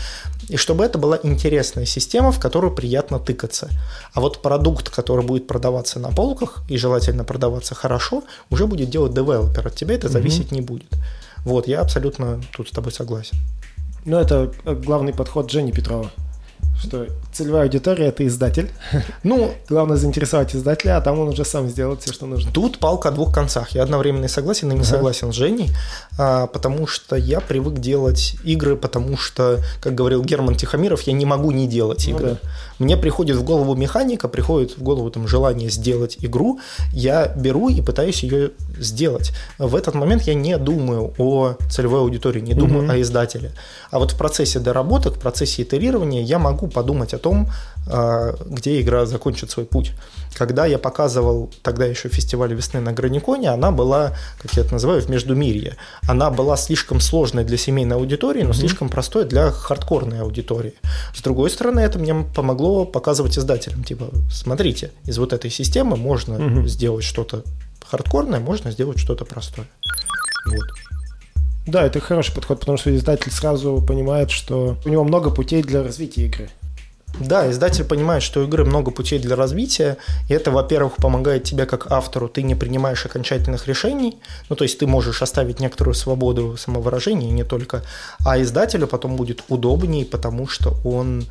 и 0.49 0.57
чтобы 0.57 0.83
это 0.83 0.99
была 0.99 1.19
интересная 1.23 1.85
система, 1.85 2.33
в 2.33 2.41
которую 2.41 2.75
приятно 2.75 3.19
тыкаться. 3.19 3.69
А 4.15 4.21
вот 4.21 4.41
продукт, 4.41 4.89
который 4.89 5.25
будет 5.25 5.47
продаваться 5.47 6.01
на 6.01 6.09
полках 6.09 6.63
и 6.71 6.79
желательно 6.79 7.25
продаваться 7.25 7.75
хорошо, 7.75 8.25
уже 8.51 8.67
будет 8.67 8.89
делать 8.89 9.13
девелопер, 9.13 9.67
от 9.67 9.75
тебя 9.75 9.95
это 9.95 10.09
зависеть 10.09 10.53
mm-hmm. 10.53 10.55
не 10.55 10.61
будет. 10.63 10.91
Вот, 11.45 11.69
я 11.69 11.83
абсолютно 11.83 12.41
тут 12.57 12.69
с 12.69 12.71
тобой 12.71 12.93
согласен. 12.93 13.37
Ну, 14.07 14.17
это 14.17 14.51
главный 14.65 15.13
подход 15.13 15.51
Жени 15.51 15.73
Петрова 15.73 16.11
что 16.83 17.07
целевая 17.33 17.65
аудитория– 17.65 18.07
это 18.09 18.27
издатель. 18.27 18.71
Ну, 19.23 19.53
главное 19.69 19.97
заинтересовать 19.97 20.55
издателя, 20.55 20.97
а 20.97 21.01
там 21.01 21.19
он 21.19 21.29
уже 21.29 21.45
сам 21.45 21.69
сделает 21.69 22.03
все, 22.03 22.13
что 22.13 22.27
нужно. 22.27 22.51
Тут 22.53 22.79
палка 22.79 23.09
о 23.09 23.13
двух 23.13 23.33
концах. 23.33 23.71
Я 23.71 23.83
одновременно 23.83 24.25
и 24.25 24.29
согласен, 24.29 24.71
и 24.73 24.75
не 24.75 24.85
согласен 24.85 25.33
с 25.33 25.37
Женей, 25.37 25.71
а, 26.19 26.47
потому 26.47 26.87
что 26.87 27.17
я 27.17 27.41
привык 27.41 27.79
делать 27.79 28.37
игры, 28.45 28.77
потому 28.77 29.17
что, 29.17 29.61
как 29.81 29.95
говорил 29.95 30.23
Герман 30.25 30.57
Тихомиров, 30.57 31.03
я 31.03 31.13
не 31.13 31.25
могу 31.25 31.51
не 31.51 31.67
делать 31.67 32.07
ну 32.07 32.17
игры. 32.17 32.29
Ну, 32.31 32.39
да. 32.43 32.51
Мне 32.79 32.97
приходит 32.97 33.37
в 33.37 33.45
голову 33.45 33.75
механика, 33.77 34.29
приходит 34.29 34.77
в 34.77 34.83
голову 34.83 35.11
там 35.11 35.29
желание 35.29 35.71
сделать 35.71 36.17
игру, 36.21 36.59
я 36.93 37.29
беру 37.29 37.69
и 37.69 37.81
пытаюсь 37.81 38.23
ее 38.25 38.51
сделать. 38.79 39.33
В 39.59 39.77
этот 39.77 39.95
момент 39.95 40.23
я 40.23 40.35
не 40.35 40.59
думаю 40.59 41.15
о 41.19 41.55
целевой 41.71 42.01
аудитории, 42.01 42.41
не 42.41 42.55
думаю 42.55 42.85
угу. 42.85 42.93
о 42.93 43.01
издателе. 43.01 43.53
А 43.91 43.99
вот 43.99 44.13
в 44.13 44.17
процессе 44.19 44.59
доработок, 44.59 45.15
в 45.15 45.21
процессе 45.21 45.63
итерирования 45.63 46.23
я 46.23 46.39
могу 46.39 46.67
подумать 46.73 47.15
о 47.15 47.19
том, 47.19 47.49
а, 47.87 48.35
где 48.47 48.81
игра 48.81 49.07
закончит 49.07 49.51
свой 49.51 49.67
путь. 49.67 49.93
Когда 50.35 50.67
я 50.67 50.79
показывал 50.79 51.51
тогда 51.63 51.85
еще 51.85 52.09
фестиваль 52.09 52.55
весны 52.55 52.81
на 52.81 52.93
Граниконе, 52.93 53.51
она 53.51 53.71
была, 53.71 54.17
как 54.41 54.53
я 54.55 54.63
это 54.63 54.73
называю, 54.73 55.03
в 55.03 55.09
Междумирье. 55.09 55.77
Она 56.09 56.31
была 56.31 56.57
слишком 56.57 57.01
сложной 57.01 57.45
для 57.45 57.57
семейной 57.57 57.97
аудитории, 57.97 58.43
но 58.43 58.51
mm-hmm. 58.51 58.55
слишком 58.55 58.89
простой 58.89 59.25
для 59.25 59.51
хардкорной 59.51 60.21
аудитории. 60.21 60.75
С 61.15 61.23
другой 61.23 61.51
стороны, 61.51 61.81
это 61.81 61.99
мне 61.99 62.15
помогло 62.35 62.85
показывать 62.85 63.39
издателям, 63.39 63.85
типа, 63.85 64.09
смотрите, 64.31 64.93
из 65.05 65.19
вот 65.19 65.33
этой 65.33 65.51
системы 65.51 65.97
можно 65.97 66.35
mm-hmm. 66.35 66.67
сделать 66.67 67.05
что-то 67.05 67.43
хардкорное, 67.85 68.41
можно 68.41 68.71
сделать 68.71 68.99
что-то 68.99 69.25
простое. 69.25 69.67
Вот. 70.47 70.65
Да, 71.67 71.85
это 71.85 72.01
хороший 72.01 72.35
подход, 72.35 72.61
потому 72.61 72.77
что 72.77 72.95
издатель 72.95 73.31
сразу 73.31 73.83
понимает, 73.87 74.31
что 74.31 74.77
у 74.85 74.89
него 74.89 75.05
много 75.05 75.31
путей 75.31 75.63
для 75.63 75.83
развития 75.83 76.27
игры. 76.27 76.49
Да, 77.21 77.51
издатель 77.51 77.85
понимает, 77.85 78.23
что 78.23 78.41
у 78.41 78.45
игры 78.45 78.65
много 78.65 78.91
путей 78.91 79.19
для 79.19 79.37
развития, 79.37 79.99
и 80.29 80.35
это, 80.35 80.51
во-первых, 80.51 80.97
помогает 80.97 81.45
тебе 81.45 81.67
как 81.67 81.91
автору, 81.93 82.29
ты 82.29 82.43
не 82.43 82.55
принимаешь 82.55 83.05
окончательных 83.05 83.69
решений, 83.69 84.19
ну, 84.49 84.57
то 84.57 84.65
есть 84.65 84.79
ты 84.79 84.87
можешь 84.87 85.23
оставить 85.23 85.61
некоторую 85.61 85.95
свободу 85.95 86.57
самовыражения, 86.57 87.31
не 87.31 87.45
только, 87.45 87.83
а 88.25 88.41
издателю 88.41 88.87
потом 88.87 89.17
будет 89.17 89.45
удобнее, 89.49 90.05
потому 90.05 90.47
что 90.49 90.75
он 90.85 91.25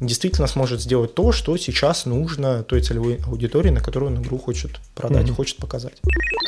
действительно 0.00 0.46
сможет 0.46 0.80
сделать 0.80 1.14
то, 1.14 1.32
что 1.32 1.56
сейчас 1.56 2.06
нужно 2.06 2.62
той 2.62 2.82
целевой 2.82 3.20
аудитории, 3.26 3.70
на 3.70 3.80
которую 3.80 4.12
он 4.12 4.22
игру 4.22 4.38
хочет 4.38 4.72
продать, 4.94 5.26
mm-hmm. 5.26 5.34
хочет 5.34 5.56
показать. 5.58 5.94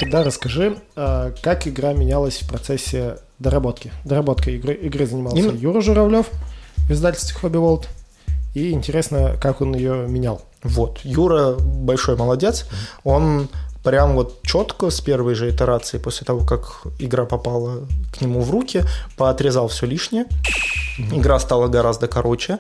Тогда 0.01 0.25
расскажи, 0.25 0.79
а, 0.97 1.33
как 1.43 1.67
игра 1.67 1.93
менялась 1.93 2.39
в 2.39 2.49
процессе 2.49 3.19
доработки. 3.39 3.93
Доработкой 4.05 4.57
игры, 4.57 4.75
игры 4.75 5.07
занимался 5.07 5.39
Им... 5.39 5.57
Юра 5.57 5.81
Журавлев 5.81 6.27
в 6.89 6.93
издательстве 6.93 7.37
Hobby 7.41 7.57
World. 7.57 7.87
И 8.57 8.71
интересно, 8.71 9.37
как 9.39 9.61
он 9.61 9.75
ее 9.75 10.09
менял. 10.09 10.41
Вот, 10.63 11.01
Юра 11.05 11.57
большой 11.59 12.17
молодец. 12.17 12.65
Он 13.05 13.49
прям 13.85 14.15
вот 14.15 14.41
четко 14.45 14.89
с 14.89 14.99
первой 15.03 15.35
же 15.35 15.51
итерации, 15.51 15.99
после 15.99 16.25
того, 16.25 16.43
как 16.43 16.87
игра 16.99 17.27
попала 17.27 17.87
к 18.15 18.23
нему 18.23 18.41
в 18.41 18.51
руки, 18.51 18.83
поотрезал 19.19 19.69
все 19.69 19.85
лишнее. 19.85 20.25
Игра 20.99 21.39
стала 21.39 21.69
гораздо 21.69 22.09
короче. 22.09 22.59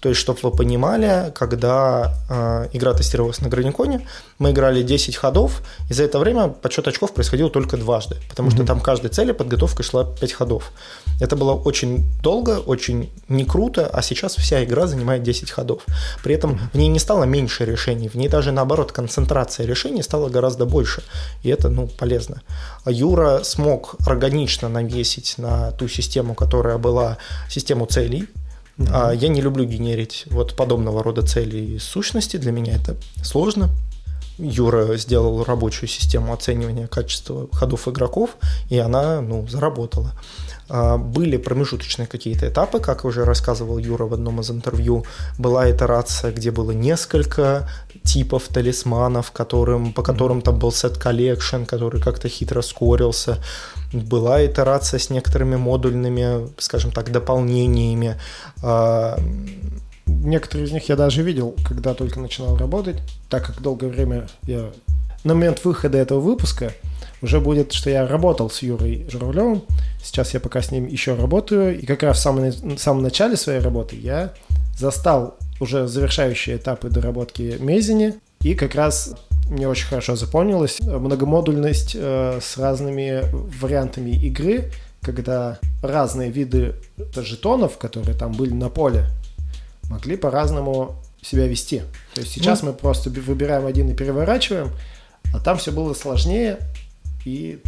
То 0.00 0.08
есть, 0.08 0.20
чтобы 0.20 0.38
вы 0.42 0.50
понимали, 0.50 1.32
когда 1.34 2.14
э, 2.28 2.68
игра 2.72 2.94
тестировалась 2.94 3.40
на 3.40 3.48
Граниконе, 3.48 4.06
мы 4.38 4.52
играли 4.52 4.82
10 4.82 5.16
ходов, 5.16 5.62
и 5.90 5.94
за 5.94 6.04
это 6.04 6.18
время 6.20 6.48
подсчет 6.48 6.86
очков 6.86 7.12
происходил 7.12 7.50
только 7.50 7.76
дважды, 7.76 8.16
потому 8.28 8.48
mm-hmm. 8.48 8.54
что 8.54 8.64
там 8.64 8.80
каждой 8.80 9.10
цели 9.10 9.32
подготовка 9.32 9.82
шла 9.82 10.04
5 10.04 10.32
ходов. 10.32 10.72
Это 11.20 11.34
было 11.34 11.54
очень 11.54 12.04
долго, 12.22 12.60
очень 12.60 13.10
не 13.28 13.44
круто, 13.44 13.90
а 13.92 14.02
сейчас 14.02 14.36
вся 14.36 14.62
игра 14.62 14.86
занимает 14.86 15.24
10 15.24 15.50
ходов. 15.50 15.82
При 16.22 16.34
этом 16.34 16.60
в 16.72 16.78
ней 16.78 16.88
не 16.88 17.00
стало 17.00 17.24
меньше 17.24 17.64
решений, 17.64 18.08
в 18.08 18.14
ней 18.14 18.28
даже 18.28 18.52
наоборот 18.52 18.92
концентрация 18.92 19.66
решений 19.66 20.02
стала 20.02 20.28
гораздо 20.28 20.64
больше, 20.64 21.02
и 21.42 21.48
это 21.48 21.68
ну, 21.68 21.88
полезно. 21.88 22.42
Юра 22.86 23.42
смог 23.42 23.96
органично 24.06 24.68
навесить 24.68 25.34
на 25.38 25.72
ту 25.72 25.88
систему, 25.88 26.34
которая 26.34 26.78
была 26.78 27.18
систему 27.78 27.86
целей, 27.86 28.28
Mm-hmm. 28.78 29.16
Я 29.16 29.28
не 29.28 29.40
люблю 29.40 29.64
генерить 29.64 30.26
вот 30.30 30.54
подобного 30.54 31.02
рода 31.02 31.22
цели 31.22 31.56
и 31.58 31.78
сущности. 31.80 32.36
Для 32.36 32.52
меня 32.52 32.76
это 32.76 32.94
сложно. 33.24 33.70
Юра 34.38 34.96
сделал 34.96 35.42
рабочую 35.42 35.88
систему 35.88 36.32
оценивания 36.32 36.86
качества 36.86 37.48
ходов 37.50 37.88
игроков, 37.88 38.36
и 38.70 38.78
она 38.78 39.20
ну, 39.20 39.48
заработала. 39.48 40.12
А, 40.68 40.96
были 40.96 41.38
промежуточные 41.38 42.06
какие-то 42.06 42.48
этапы, 42.48 42.78
как 42.78 43.04
уже 43.04 43.24
рассказывал 43.24 43.78
Юра 43.78 44.04
в 44.04 44.14
одном 44.14 44.40
из 44.40 44.50
интервью. 44.50 45.04
Была 45.38 45.70
итерация, 45.70 46.30
где 46.30 46.50
было 46.50 46.70
несколько 46.70 47.68
типов 48.04 48.48
талисманов, 48.48 49.32
которым, 49.32 49.92
по 49.92 50.02
которым 50.02 50.40
там 50.40 50.58
был 50.58 50.72
set 50.72 50.98
collection, 50.98 51.64
который 51.64 52.00
как-то 52.00 52.28
хитро 52.28 52.62
скорился. 52.62 53.38
Была 53.92 54.44
итерация 54.44 54.98
с 54.98 55.10
некоторыми 55.10 55.56
модульными, 55.56 56.48
скажем 56.58 56.90
так, 56.90 57.10
дополнениями. 57.10 58.16
А, 58.62 59.18
Некоторые 60.08 60.66
из 60.66 60.72
них 60.72 60.88
я 60.88 60.96
даже 60.96 61.22
видел, 61.22 61.54
когда 61.66 61.94
только 61.94 62.18
начинал 62.18 62.56
работать, 62.56 62.96
так 63.28 63.46
как 63.46 63.60
долгое 63.60 63.88
время 63.88 64.26
я 64.44 64.70
на 65.24 65.34
момент 65.34 65.64
выхода 65.64 65.98
этого 65.98 66.20
выпуска 66.20 66.72
уже 67.20 67.40
будет, 67.40 67.72
что 67.72 67.90
я 67.90 68.06
работал 68.06 68.48
с 68.48 68.62
Юрой 68.62 69.06
Журавлевым. 69.10 69.62
Сейчас 70.02 70.32
я 70.34 70.40
пока 70.40 70.62
с 70.62 70.70
ним 70.70 70.86
еще 70.86 71.14
работаю. 71.14 71.78
И 71.78 71.84
как 71.84 72.02
раз 72.02 72.18
в 72.18 72.22
самом, 72.22 72.50
в 72.50 72.78
самом 72.78 73.02
начале 73.02 73.36
своей 73.36 73.60
работы 73.60 73.96
я 73.96 74.32
застал 74.78 75.36
уже 75.60 75.88
завершающие 75.88 76.56
этапы 76.56 76.88
доработки 76.88 77.56
Мезини. 77.58 78.14
И 78.40 78.54
как 78.54 78.74
раз 78.74 79.14
мне 79.48 79.68
очень 79.68 79.86
хорошо 79.86 80.16
запомнилась 80.16 80.80
многомодульность 80.80 81.96
э, 81.98 82.38
с 82.42 82.58
разными 82.58 83.24
вариантами 83.60 84.10
игры, 84.10 84.70
когда 85.00 85.58
разные 85.82 86.30
виды 86.30 86.74
жетонов, 87.14 87.78
которые 87.78 88.16
там 88.16 88.32
были 88.32 88.52
на 88.52 88.68
поле, 88.68 89.06
могли 89.88 90.16
по-разному 90.16 90.96
себя 91.22 91.46
вести. 91.46 91.82
То 92.14 92.20
есть 92.20 92.32
сейчас 92.32 92.62
ну, 92.62 92.68
мы 92.68 92.74
просто 92.74 93.10
выбираем 93.10 93.66
один 93.66 93.88
и 93.90 93.94
переворачиваем, 93.94 94.70
а 95.32 95.40
там 95.40 95.58
все 95.58 95.72
было 95.72 95.94
сложнее 95.94 96.58
и 97.24 97.60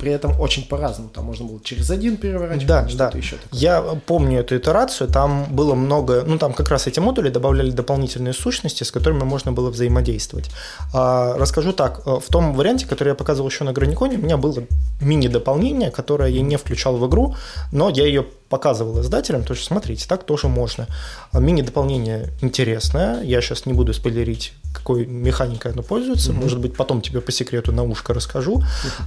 при 0.00 0.12
этом 0.12 0.40
очень 0.40 0.66
по-разному. 0.66 1.10
Там 1.10 1.26
можно 1.26 1.46
было 1.46 1.60
через 1.62 1.90
один 1.90 2.16
переворачивать, 2.16 2.66
да, 2.66 2.88
что-то 2.88 3.12
да. 3.12 3.18
еще 3.18 3.36
такое. 3.36 3.60
Я 3.60 3.82
помню 4.06 4.40
эту 4.40 4.56
итерацию, 4.56 5.08
там 5.08 5.46
было 5.50 5.74
много, 5.74 6.24
ну 6.26 6.38
там 6.38 6.52
как 6.52 6.70
раз 6.70 6.86
эти 6.86 7.00
модули 7.00 7.28
добавляли 7.28 7.70
дополнительные 7.70 8.32
сущности, 8.32 8.82
с 8.82 8.90
которыми 8.90 9.24
можно 9.24 9.52
было 9.52 9.70
взаимодействовать. 9.70 10.50
А, 10.94 11.36
расскажу 11.36 11.72
так, 11.72 12.00
э, 12.06 12.18
в 12.26 12.32
том 12.32 12.54
варианте, 12.54 12.86
который 12.86 13.10
я 13.10 13.14
показывал 13.14 13.50
еще 13.50 13.64
на 13.64 13.72
Граниконе, 13.72 14.16
у 14.16 14.22
меня 14.22 14.36
было 14.36 14.64
мини-дополнение, 15.00 15.90
которое 15.90 16.30
я 16.30 16.40
не 16.40 16.56
включал 16.56 16.96
в 16.96 17.06
игру, 17.06 17.36
но 17.72 17.90
я 17.90 18.06
ее 18.06 18.26
показывал 18.50 19.00
издателям, 19.00 19.44
то 19.44 19.54
есть 19.54 19.64
смотрите, 19.64 20.06
так 20.06 20.24
тоже 20.24 20.48
можно. 20.48 20.88
А 21.32 21.38
мини-дополнение 21.38 22.30
интересное, 22.42 23.22
я 23.22 23.40
сейчас 23.40 23.64
не 23.64 23.72
буду 23.72 23.94
спойлерить, 23.94 24.52
какой 24.74 25.06
механикой 25.06 25.72
оно 25.72 25.82
пользуется, 25.82 26.32
mm-hmm. 26.32 26.42
может 26.42 26.58
быть, 26.58 26.76
потом 26.76 27.00
тебе 27.00 27.20
по 27.20 27.32
секрету 27.32 27.72
на 27.72 27.84
ушко 27.84 28.12
расскажу, 28.12 28.62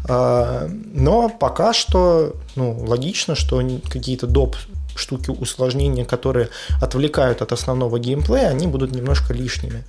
mm-hmm. 0.07 0.81
но 0.93 1.29
пока 1.29 1.73
что, 1.73 2.35
ну, 2.55 2.85
логично, 2.87 3.35
что 3.35 3.61
какие-то 3.89 4.27
доп 4.27 4.55
штуки 4.95 5.29
усложнения, 5.29 6.05
которые 6.05 6.49
отвлекают 6.81 7.41
от 7.41 7.51
основного 7.51 7.99
геймплея, 7.99 8.47
они 8.47 8.67
будут 8.67 8.91
немножко 8.91 9.33
лишними. 9.33 9.83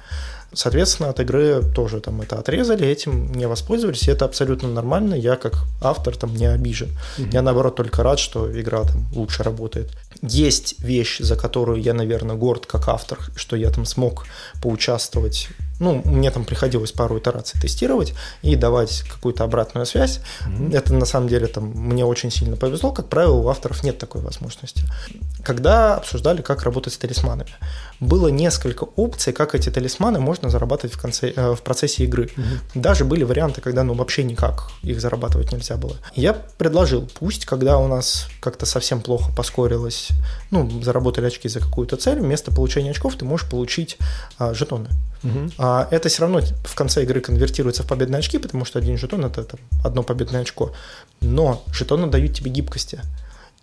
Соответственно, 0.55 1.11
от 1.11 1.21
игры 1.21 1.63
тоже 1.75 2.01
там 2.01 2.21
это 2.21 2.39
отрезали, 2.39 2.87
этим 2.87 3.33
не 3.33 3.47
воспользовались, 3.47 4.09
и 4.09 4.11
это 4.11 4.25
абсолютно 4.25 4.69
нормально. 4.69 5.15
Я 5.15 5.37
как 5.37 5.65
автор 5.81 6.17
там 6.17 6.35
не 6.35 6.47
обижен. 6.47 6.89
Mm-hmm. 7.19 7.33
Я 7.33 7.43
наоборот 7.43 7.77
только 7.77 8.03
рад, 8.03 8.19
что 8.19 8.51
игра 8.61 8.83
там 8.85 9.07
лучше 9.13 9.43
работает. 9.43 9.91
Есть 10.23 10.81
вещь, 10.81 11.19
за 11.21 11.37
которую 11.37 11.83
я, 11.83 11.95
наверное, 11.95 12.37
горд 12.37 12.67
как 12.67 12.89
автор, 12.89 13.19
что 13.37 13.57
я 13.57 13.71
там 13.71 13.85
смог 13.85 14.27
поучаствовать 14.63 15.49
ну, 15.81 16.03
мне 16.05 16.31
там 16.31 16.45
приходилось 16.45 16.93
пару 16.93 17.19
итераций 17.19 17.61
тестировать 17.61 18.15
и 18.43 18.55
давать 18.57 19.03
какую-то 19.03 19.45
обратную 19.45 19.87
связь. 19.87 20.21
Mm-hmm. 20.47 20.77
Это 20.77 20.95
на 20.95 21.05
самом 21.05 21.29
деле 21.29 21.47
там 21.47 21.65
мне 21.65 22.05
очень 22.05 22.31
сильно 22.31 22.57
повезло. 22.57 22.93
Как 22.93 23.09
правило, 23.09 23.35
у 23.35 23.49
авторов 23.49 23.83
нет 23.83 23.99
такой 23.99 24.21
возможности. 24.21 24.83
Когда 25.43 25.97
обсуждали, 25.97 26.43
как 26.43 26.63
работать 26.63 26.93
с 26.93 26.99
талисманами, 26.99 27.51
было 28.01 28.29
несколько 28.29 28.85
опций, 28.85 29.33
как 29.33 29.55
эти 29.55 29.69
талисманы 29.71 30.21
можно 30.21 30.49
зарабатывать 30.49 30.95
в, 30.95 31.01
конце, 31.01 31.33
э, 31.35 31.55
в 31.55 31.63
процессе 31.63 32.05
игры. 32.05 32.27
Mm-hmm. 32.27 32.59
Даже 32.75 33.05
были 33.05 33.25
варианты, 33.25 33.61
когда 33.61 33.83
ну 33.83 33.95
вообще 33.95 34.23
никак 34.23 34.71
их 34.83 35.01
зарабатывать 35.01 35.53
нельзя 35.53 35.77
было. 35.77 35.97
Я 36.15 36.35
предложил, 36.35 37.09
пусть, 37.19 37.47
когда 37.47 37.79
у 37.79 37.89
нас 37.89 38.29
как-то 38.41 38.67
совсем 38.67 39.01
плохо 39.01 39.33
поскорилось, 39.35 40.11
ну, 40.51 40.83
заработали 40.83 41.27
очки 41.27 41.49
за 41.49 41.61
какую-то 41.61 41.97
цель, 41.97 42.21
вместо 42.21 42.53
получения 42.53 42.91
очков 42.91 43.17
ты 43.17 43.25
можешь 43.25 43.49
получить 43.49 43.99
а, 44.39 44.55
жетоны. 44.55 44.89
А 45.59 45.89
это 45.91 46.09
все 46.09 46.23
равно 46.23 46.41
в 46.65 46.75
конце 46.75 47.03
игры 47.03 47.21
конвертируется 47.21 47.83
в 47.83 47.87
победные 47.87 48.19
очки, 48.19 48.39
потому 48.39 48.65
что 48.65 48.79
один 48.79 48.99
жетон 48.99 49.25
это 49.25 49.45
там, 49.45 49.61
одно 49.85 50.03
победное 50.03 50.43
очко. 50.43 50.73
Но 51.21 51.63
жетоны 51.73 52.07
дают 52.09 52.35
тебе 52.35 52.51
гибкости. 52.51 53.01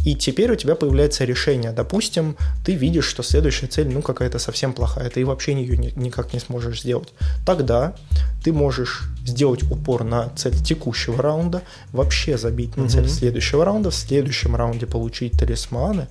И 0.05 0.15
теперь 0.15 0.51
у 0.51 0.55
тебя 0.55 0.75
появляется 0.75 1.25
решение. 1.25 1.71
Допустим, 1.71 2.35
ты 2.65 2.73
видишь, 2.73 3.05
что 3.05 3.23
следующая 3.23 3.67
цель, 3.67 3.89
ну, 3.89 4.01
какая-то 4.01 4.39
совсем 4.39 4.73
плохая, 4.73 5.09
ты 5.09 5.25
вообще 5.25 5.53
ее 5.53 5.77
никак 5.95 6.33
не 6.33 6.39
сможешь 6.39 6.81
сделать. 6.81 7.09
Тогда 7.45 7.95
ты 8.43 8.51
можешь 8.51 9.03
сделать 9.25 9.63
упор 9.63 10.03
на 10.03 10.29
цель 10.35 10.55
текущего 10.55 11.21
раунда, 11.21 11.61
вообще 11.91 12.37
забить 12.37 12.75
на 12.75 12.89
цель 12.89 13.07
следующего 13.07 13.63
раунда, 13.63 13.91
в 13.91 13.95
следующем 13.95 14.55
раунде 14.55 14.87
получить 14.87 15.33
талисманы, 15.33 16.07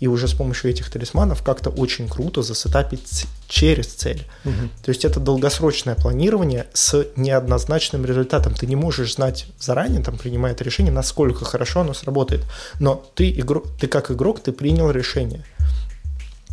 и 0.00 0.06
уже 0.06 0.28
с 0.28 0.32
помощью 0.32 0.70
этих 0.70 0.90
талисманов 0.90 1.42
как-то 1.42 1.70
очень 1.70 2.08
круто 2.08 2.42
засетапить 2.42 3.26
через 3.48 3.86
цель. 3.86 4.26
Угу. 4.44 4.52
То 4.84 4.88
есть 4.88 5.04
это 5.04 5.20
долгосрочное 5.20 5.94
планирование 5.94 6.66
с 6.72 7.06
неоднозначным 7.16 8.04
результатом. 8.06 8.54
Ты 8.54 8.66
не 8.66 8.76
можешь 8.76 9.14
знать 9.14 9.46
заранее, 9.60 10.02
там, 10.02 10.16
принимая 10.16 10.52
это 10.52 10.64
решение, 10.64 10.92
насколько 10.92 11.44
хорошо 11.44 11.80
оно 11.80 11.92
сработает. 11.92 12.42
Но 12.80 13.04
ты, 13.14 13.33
игрок, 13.40 13.66
ты 13.80 13.86
как 13.86 14.10
игрок, 14.10 14.40
ты 14.40 14.52
принял 14.52 14.90
решение 14.90 15.44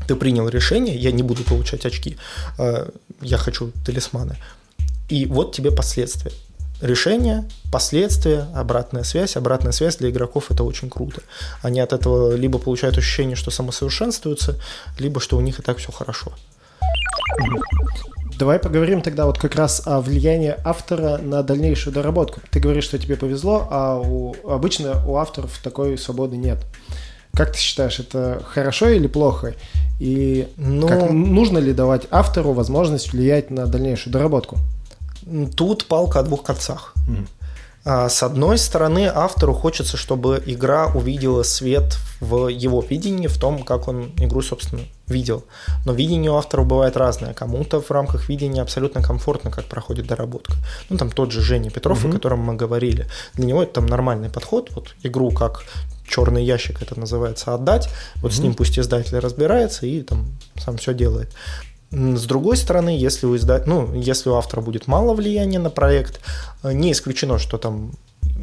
ты 0.08 0.16
принял 0.16 0.50
решение, 0.50 0.96
я 0.96 1.12
не 1.12 1.24
буду 1.24 1.44
получать 1.44 1.86
очки, 1.86 2.18
э, 2.58 2.90
я 3.22 3.38
хочу 3.38 3.72
талисманы. 3.86 4.36
И 5.10 5.26
вот 5.26 5.56
тебе 5.56 5.72
последствия. 5.72 6.32
Решение, 6.82 7.44
последствия, 7.72 8.48
обратная 8.56 9.04
связь. 9.04 9.38
Обратная 9.38 9.72
связь 9.72 9.98
для 9.98 10.10
игроков 10.10 10.52
это 10.52 10.64
очень 10.64 10.90
круто. 10.90 11.22
Они 11.62 11.80
от 11.80 11.94
этого 11.94 12.36
либо 12.36 12.60
получают 12.60 12.98
ощущение, 12.98 13.36
что 13.36 13.52
самосовершенствуются, 13.52 14.60
либо 15.00 15.20
что 15.20 15.38
у 15.38 15.42
них 15.42 15.60
и 15.60 15.62
так 15.62 15.78
все 15.78 15.92
хорошо. 15.92 16.34
Давай 18.42 18.58
поговорим 18.58 19.04
тогда 19.04 19.28
вот 19.28 19.38
как 19.38 19.54
раз 19.54 19.84
о 19.86 20.02
влиянии 20.02 20.56
автора 20.64 21.20
на 21.20 21.44
дальнейшую 21.44 21.94
доработку. 21.94 22.42
Ты 22.50 22.60
говоришь, 22.60 22.86
что 22.86 22.98
тебе 22.98 23.16
повезло, 23.16 23.68
а 23.70 24.00
у, 24.00 24.36
обычно 24.50 25.06
у 25.08 25.18
авторов 25.18 25.60
такой 25.64 25.96
свободы 25.96 26.38
нет. 26.38 26.58
Как 27.36 27.52
ты 27.52 27.60
считаешь, 27.60 28.00
это 28.00 28.42
хорошо 28.44 28.90
или 28.90 29.06
плохо? 29.06 29.54
И 30.00 30.48
Ну- 30.58 30.88
как, 30.88 31.12
нужно 31.12 31.60
ли 31.60 31.72
давать 31.72 32.08
автору 32.10 32.54
возможность 32.54 33.14
влиять 33.14 33.52
на 33.52 33.68
дальнейшую 33.68 34.12
доработку? 34.12 34.58
Тут 35.56 35.86
палка 35.86 36.22
о 36.22 36.24
двух 36.24 36.42
концах. 36.42 36.96
А, 37.08 37.41
С 37.84 38.22
одной 38.22 38.60
стороны, 38.60 39.12
автору 39.12 39.54
хочется, 39.54 39.98
чтобы 39.98 40.42
игра 40.46 40.86
увидела 40.88 41.42
свет 41.42 41.98
в 42.20 42.48
его 42.48 42.82
видении, 42.82 43.26
в 43.26 43.40
том, 43.40 43.64
как 43.64 43.88
он 43.88 44.12
игру, 44.18 44.44
собственно, 44.44 44.84
видел. 45.08 45.46
Но 45.86 45.94
видение 45.94 46.30
у 46.30 46.36
авторов 46.36 46.68
бывает 46.68 46.96
разное. 46.96 47.34
Кому-то 47.34 47.82
в 47.82 47.90
рамках 47.90 48.30
видения 48.30 48.62
абсолютно 48.62 49.02
комфортно, 49.02 49.50
как 49.50 49.66
проходит 49.66 50.06
доработка. 50.06 50.54
Ну, 50.90 50.98
там 50.98 51.10
тот 51.10 51.32
же 51.32 51.42
Женя 51.42 51.72
Петров, 51.72 52.06
о 52.06 52.12
котором 52.12 52.40
мы 52.40 52.56
говорили. 52.56 53.08
Для 53.34 53.46
него 53.46 53.64
это 53.64 53.74
там 53.74 53.88
нормальный 53.88 54.30
подход. 54.30 54.70
Вот 54.76 54.94
игру 55.02 55.32
как 55.32 55.64
черный 56.08 56.44
ящик 56.44 56.84
это 56.84 57.00
называется 57.00 57.54
отдать. 57.56 57.90
Вот 58.18 58.32
с 58.32 58.40
ним 58.40 58.54
пусть 58.54 58.78
издатель 58.78 59.18
разбирается 59.18 59.88
и 59.88 60.02
там 60.04 60.28
сам 60.56 60.78
все 60.78 60.94
делает. 60.94 61.34
С 61.92 62.26
другой 62.26 62.56
стороны, 62.56 62.90
если 62.90 63.26
у, 63.26 63.36
изда... 63.36 63.62
ну, 63.66 63.94
если 63.94 64.30
у 64.30 64.36
автора 64.36 64.62
будет 64.62 64.88
мало 64.88 65.14
влияния 65.14 65.60
на 65.60 65.70
проект, 65.70 66.22
э, 66.64 66.72
не 66.72 66.94
исключено, 66.94 67.38
что 67.38 67.58
там 67.58 67.92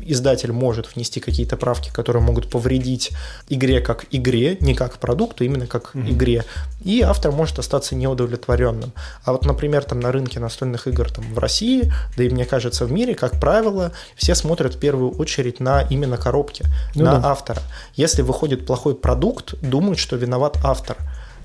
издатель 0.02 0.52
может 0.52 0.95
внести 0.95 1.21
какие-то 1.21 1.57
правки, 1.57 1.90
которые 1.93 2.23
могут 2.23 2.50
повредить 2.50 3.11
игре 3.49 3.81
как 3.81 4.07
игре, 4.11 4.57
не 4.61 4.75
как 4.75 4.99
продукту, 4.99 5.45
именно 5.45 5.67
как 5.67 5.95
игре, 5.95 6.45
и 6.85 7.02
автор 7.02 7.33
может 7.33 7.59
остаться 7.59 7.95
неудовлетворенным. 7.95 8.93
А 9.25 9.33
вот, 9.33 9.45
например, 9.45 9.85
там 9.85 10.00
на 10.00 10.12
рынке 10.12 10.40
настольных 10.40 10.87
игр 10.87 11.11
там, 11.11 11.25
в 11.35 11.38
России, 11.38 11.93
да 12.17 12.25
и 12.25 12.31
мне 12.31 12.45
кажется 12.45 12.87
в 12.87 12.93
мире, 12.93 13.14
как 13.14 13.40
правило, 13.40 13.93
все 14.17 14.35
смотрят 14.35 14.75
в 14.75 14.78
первую 14.78 15.11
очередь 15.12 15.61
на 15.61 15.83
именно 15.83 16.17
коробки, 16.17 16.64
Ну 16.95 17.05
на 17.05 17.19
да. 17.19 17.31
автора. 17.31 17.62
Если 17.95 18.23
выходит 18.23 18.67
плохой 18.67 18.95
продукт, 18.95 19.55
думают, 19.61 19.99
что 19.99 20.17
виноват 20.17 20.59
автор. 20.64 20.97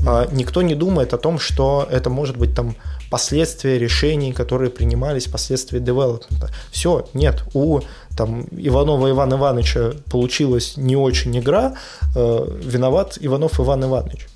А, 0.05 0.27
Никто 0.31 0.62
не 0.62 0.75
думает 0.75 1.13
о 1.13 1.17
том, 1.17 1.39
что 1.39 1.88
это 1.89 2.09
может 2.09 2.38
быть 2.38 2.55
там 2.55 2.75
последствия 3.09 3.77
решений, 3.77 4.33
которые 4.33 4.69
принимались 4.71 5.27
последствия 5.27 5.79
девелопмента. 5.79 6.50
Все, 6.71 7.07
нет, 7.13 7.43
у 7.53 7.81
там 8.17 8.47
Иванова 8.51 9.09
Ивана 9.09 9.35
Ивановича 9.35 9.93
получилась 10.12 10.77
не 10.77 10.95
очень 10.95 11.38
игра, 11.38 11.75
э, 12.15 12.59
виноват 12.63 13.17
Иванов 13.21 13.59
Иван 13.59 13.83
Иванович. 13.83 14.27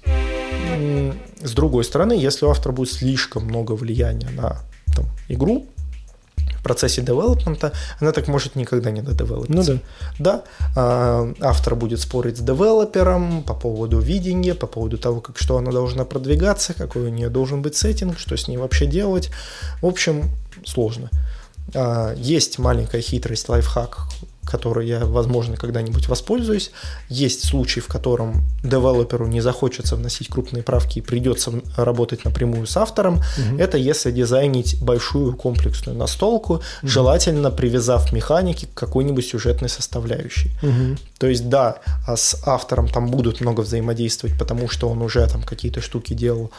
С 1.41 1.51
другой 1.51 1.83
стороны, 1.83 2.13
если 2.13 2.45
у 2.45 2.49
автора 2.49 2.73
будет 2.73 2.91
слишком 2.91 3.45
много 3.45 3.73
влияния 3.73 4.29
на 4.29 4.59
там, 4.95 5.05
игру, 5.29 5.67
процессе 6.67 7.01
девелопмента, 7.01 7.71
она 8.01 8.11
так 8.11 8.27
может 8.27 8.55
никогда 8.55 8.91
не 8.91 9.01
додевелопиться. 9.01 9.73
Ну 9.73 9.79
Да, 10.19 10.41
а, 10.75 11.33
автор 11.39 11.75
будет 11.75 11.99
спорить 12.01 12.37
с 12.37 12.41
девелопером 12.41 13.43
по 13.43 13.53
поводу 13.53 13.99
видения, 13.99 14.53
по 14.53 14.67
поводу 14.67 14.97
того, 14.97 15.21
как 15.21 15.37
что 15.37 15.57
она 15.57 15.71
должна 15.71 16.03
продвигаться, 16.03 16.73
какой 16.73 17.03
у 17.03 17.09
нее 17.09 17.29
должен 17.29 17.61
быть 17.61 17.75
сеттинг, 17.75 18.19
что 18.19 18.35
с 18.35 18.47
ней 18.49 18.57
вообще 18.57 18.85
делать. 18.85 19.31
В 19.81 19.85
общем, 19.85 20.29
сложно. 20.65 21.09
А, 21.73 22.13
Есть 22.15 22.59
маленькая 22.59 23.01
хитрость, 23.01 23.49
лайфхак, 23.49 23.99
которой 24.49 24.87
я, 24.87 25.05
возможно, 25.05 25.57
когда-нибудь 25.57 26.07
воспользуюсь. 26.07 26.71
Есть 27.09 27.45
случай, 27.47 27.79
в 27.79 27.87
котором 27.87 28.43
девелоперу 28.63 29.27
не 29.27 29.41
захочется 29.41 29.95
вносить 29.95 30.29
крупные 30.29 30.63
правки 30.63 30.99
и 30.99 31.01
придется 31.01 31.51
работать 31.75 32.25
напрямую 32.25 32.65
с 32.67 32.77
автором. 32.77 33.21
Это 33.57 33.77
если 33.77 34.11
дизайнить 34.11 34.81
большую 34.81 35.35
комплексную 35.35 35.97
настолку, 35.97 36.61
желательно 36.83 37.51
привязав 37.51 38.11
механики 38.13 38.65
к 38.65 38.73
какой-нибудь 38.73 39.27
сюжетной 39.27 39.69
составляющей. 39.69 40.51
То 41.19 41.27
есть, 41.27 41.49
да, 41.49 41.77
а 42.07 42.15
с 42.15 42.41
автором 42.45 42.87
там 42.87 43.07
будут 43.07 43.41
много 43.41 43.61
взаимодействовать, 43.61 44.37
потому 44.37 44.69
что 44.69 44.89
он 44.89 45.01
уже 45.01 45.27
там 45.27 45.43
какие-то 45.43 45.81
штуки 45.81 46.13
делал, 46.13 46.51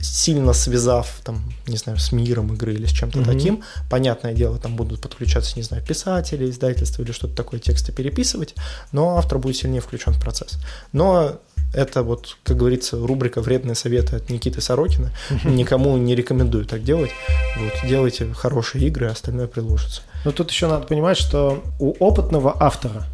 сильно 0.00 0.52
связав, 0.52 1.20
там, 1.24 1.42
не 1.66 1.76
знаю, 1.76 1.98
с 1.98 2.12
миром 2.12 2.52
игры 2.54 2.74
или 2.74 2.86
с 2.86 2.90
чем-то 2.90 3.24
таким. 3.24 3.62
Понятное 3.90 4.34
дело, 4.34 4.58
там 4.58 4.76
будут 4.76 5.00
подключаться, 5.00 5.56
не 5.56 5.62
знаю, 5.62 5.82
писатели, 5.82 6.48
издательства 6.48 7.02
или 7.02 7.12
что-то 7.12 7.34
такое, 7.34 7.60
тексты 7.60 7.92
переписывать, 7.92 8.54
но 8.92 9.16
автор 9.16 9.38
будет 9.38 9.56
сильнее 9.56 9.80
включен 9.80 10.12
в 10.12 10.20
процесс. 10.20 10.58
Но 10.92 11.40
это 11.74 12.02
вот, 12.02 12.36
как 12.44 12.56
говорится, 12.56 12.96
рубрика 12.98 13.40
«Вредные 13.40 13.74
советы» 13.74 14.16
от 14.16 14.30
Никиты 14.30 14.60
Сорокина. 14.60 15.12
Никому 15.44 15.96
не 15.96 16.14
рекомендую 16.14 16.64
так 16.66 16.84
делать. 16.84 17.10
Вот, 17.58 17.88
делайте 17.88 18.32
хорошие 18.32 18.86
игры, 18.86 19.08
а 19.08 19.12
остальное 19.12 19.48
приложится. 19.48 20.02
Но 20.24 20.32
тут 20.32 20.50
еще 20.50 20.68
надо 20.68 20.86
понимать, 20.86 21.16
что 21.16 21.64
у 21.80 21.92
опытного 21.98 22.56
автора 22.60 23.06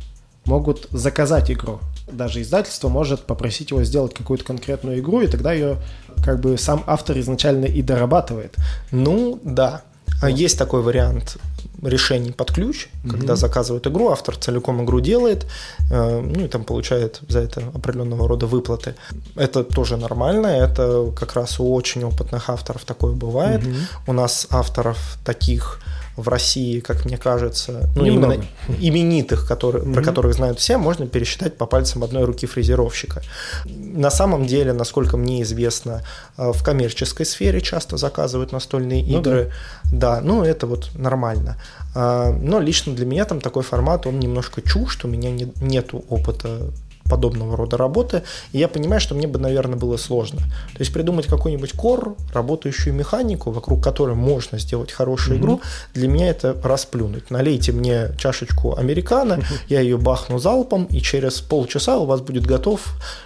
могут 0.45 0.89
заказать 0.91 1.51
игру. 1.51 1.81
Даже 2.13 2.43
издательство 2.43 2.89
может 2.89 3.23
попросить 3.23 3.71
его 3.71 3.83
сделать 3.85 4.15
какую-то 4.15 4.45
конкретную 4.45 4.99
игру, 5.01 5.21
и 5.21 5.27
тогда 5.27 5.53
ее 5.53 5.77
как 6.25 6.41
бы 6.41 6.59
сам 6.59 6.85
автор 6.87 7.19
изначально 7.19 7.67
и 7.67 7.83
дорабатывает. 7.83 8.55
Ну, 8.91 9.41
да. 9.43 9.83
А 10.23 10.29
Есть 10.29 10.59
такой 10.59 10.83
вариант 10.83 11.39
решений 11.83 12.33
под 12.33 12.53
ключ, 12.53 12.89
когда 13.09 13.37
заказывают 13.37 13.87
игру, 13.87 14.11
автор 14.11 14.37
целиком 14.37 14.85
игру 14.85 15.01
делает, 15.01 15.47
э, 15.91 16.21
ну 16.21 16.45
и 16.45 16.49
там 16.49 16.65
получает 16.65 17.21
за 17.29 17.41
это 17.41 17.63
определенного 17.75 18.29
рода 18.29 18.47
выплаты. 18.47 18.95
Это 19.35 19.65
тоже 19.65 19.97
нормально, 19.97 20.47
это 20.47 21.11
как 21.17 21.35
раз 21.35 21.59
у 21.59 21.73
очень 21.73 22.05
опытных 22.05 22.51
авторов 22.51 22.85
такое 22.85 23.15
бывает. 23.15 23.63
У 24.07 24.13
нас 24.13 24.47
авторов 24.51 25.19
таких 25.25 25.81
в 26.21 26.29
России, 26.29 26.81
как 26.81 27.05
мне 27.05 27.17
кажется, 27.17 27.91
ну, 27.97 28.05
Немного. 28.05 28.35
именно 28.35 28.45
именитых, 28.81 29.47
которые, 29.47 29.85
про 29.93 30.03
которых 30.03 30.35
знают 30.35 30.59
все, 30.59 30.79
можно 30.79 31.07
пересчитать 31.07 31.57
по 31.57 31.67
пальцам 31.67 32.05
одной 32.05 32.25
руки 32.25 32.47
фрезеровщика. 32.47 33.23
На 33.65 34.11
самом 34.11 34.47
деле, 34.47 34.73
насколько 34.73 35.17
мне 35.17 35.43
известно, 35.43 36.03
э, 36.37 36.53
в 36.53 36.63
коммерческой 36.63 37.27
сфере 37.27 37.61
часто 37.61 37.97
заказывают 37.97 38.53
настольные 38.53 39.03
Ну 39.03 39.21
игры. 39.21 39.53
Да, 39.93 40.21
ну 40.21 40.45
это 40.45 40.67
вот 40.67 40.91
нормально. 40.95 41.57
А, 41.95 42.33
Но 42.33 42.61
лично 42.61 42.95
для 42.95 43.07
меня 43.07 43.25
там 43.25 43.41
такой 43.41 43.63
формат, 43.63 44.07
он 44.07 44.21
немножко 44.21 44.63
чужд, 44.63 45.05
у 45.05 45.09
меня 45.09 45.31
не, 45.31 45.53
нету 45.61 46.05
опыта 46.09 46.71
подобного 47.11 47.57
рода 47.57 47.77
работы, 47.77 48.23
и 48.53 48.59
я 48.59 48.69
понимаю, 48.69 49.01
что 49.01 49.15
мне 49.15 49.27
бы, 49.27 49.39
наверное, 49.39 49.77
было 49.77 49.97
сложно. 49.97 50.39
То 50.39 50.81
есть 50.81 50.93
придумать 50.93 51.27
какой-нибудь 51.27 51.73
кор, 51.73 52.15
работающую 52.33 52.95
механику, 52.95 53.51
вокруг 53.51 53.83
которой 53.83 54.15
можно 54.15 54.59
сделать 54.59 54.93
хорошую 54.93 55.39
игру, 55.39 55.61
для 55.95 56.09
меня 56.09 56.29
это 56.29 56.57
расплюнуть. 56.63 57.31
Налейте 57.31 57.73
мне 57.73 58.11
чашечку 58.17 58.77
американо, 58.77 59.41
я 59.69 59.81
ее 59.81 59.99
бахну 59.99 60.39
залпом, 60.39 60.85
и 60.85 61.01
через 61.01 61.41
полчаса 61.41 61.99
у 61.99 62.07
вас 62.07 62.21
будет 62.21 62.47
готов, 62.47 62.81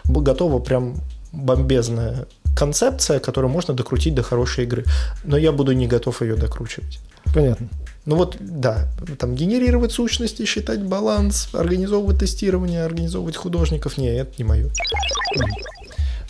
готова 0.05 0.59
прям 0.59 0.97
бомбезная 1.33 2.27
концепция, 2.57 3.19
которую 3.19 3.51
можно 3.51 3.75
докрутить 3.75 4.15
до 4.15 4.23
хорошей 4.23 4.65
игры. 4.65 4.85
Но 5.25 5.37
я 5.37 5.53
буду 5.53 5.73
не 5.73 5.87
готов 5.87 6.23
ее 6.23 6.37
докручивать. 6.37 7.01
Понятно. 7.35 7.69
Ну 8.07 8.17
вот, 8.17 8.37
да, 8.39 8.89
там 9.19 9.35
генерировать 9.35 9.93
сущности, 9.93 10.45
считать 10.45 10.83
баланс, 10.83 11.49
организовывать 11.55 12.19
тестирование, 12.19 12.85
организовывать 12.85 13.37
художников, 13.37 13.97
не, 13.97 14.09
это 14.09 14.33
не 14.37 14.45
мое. 14.45 14.71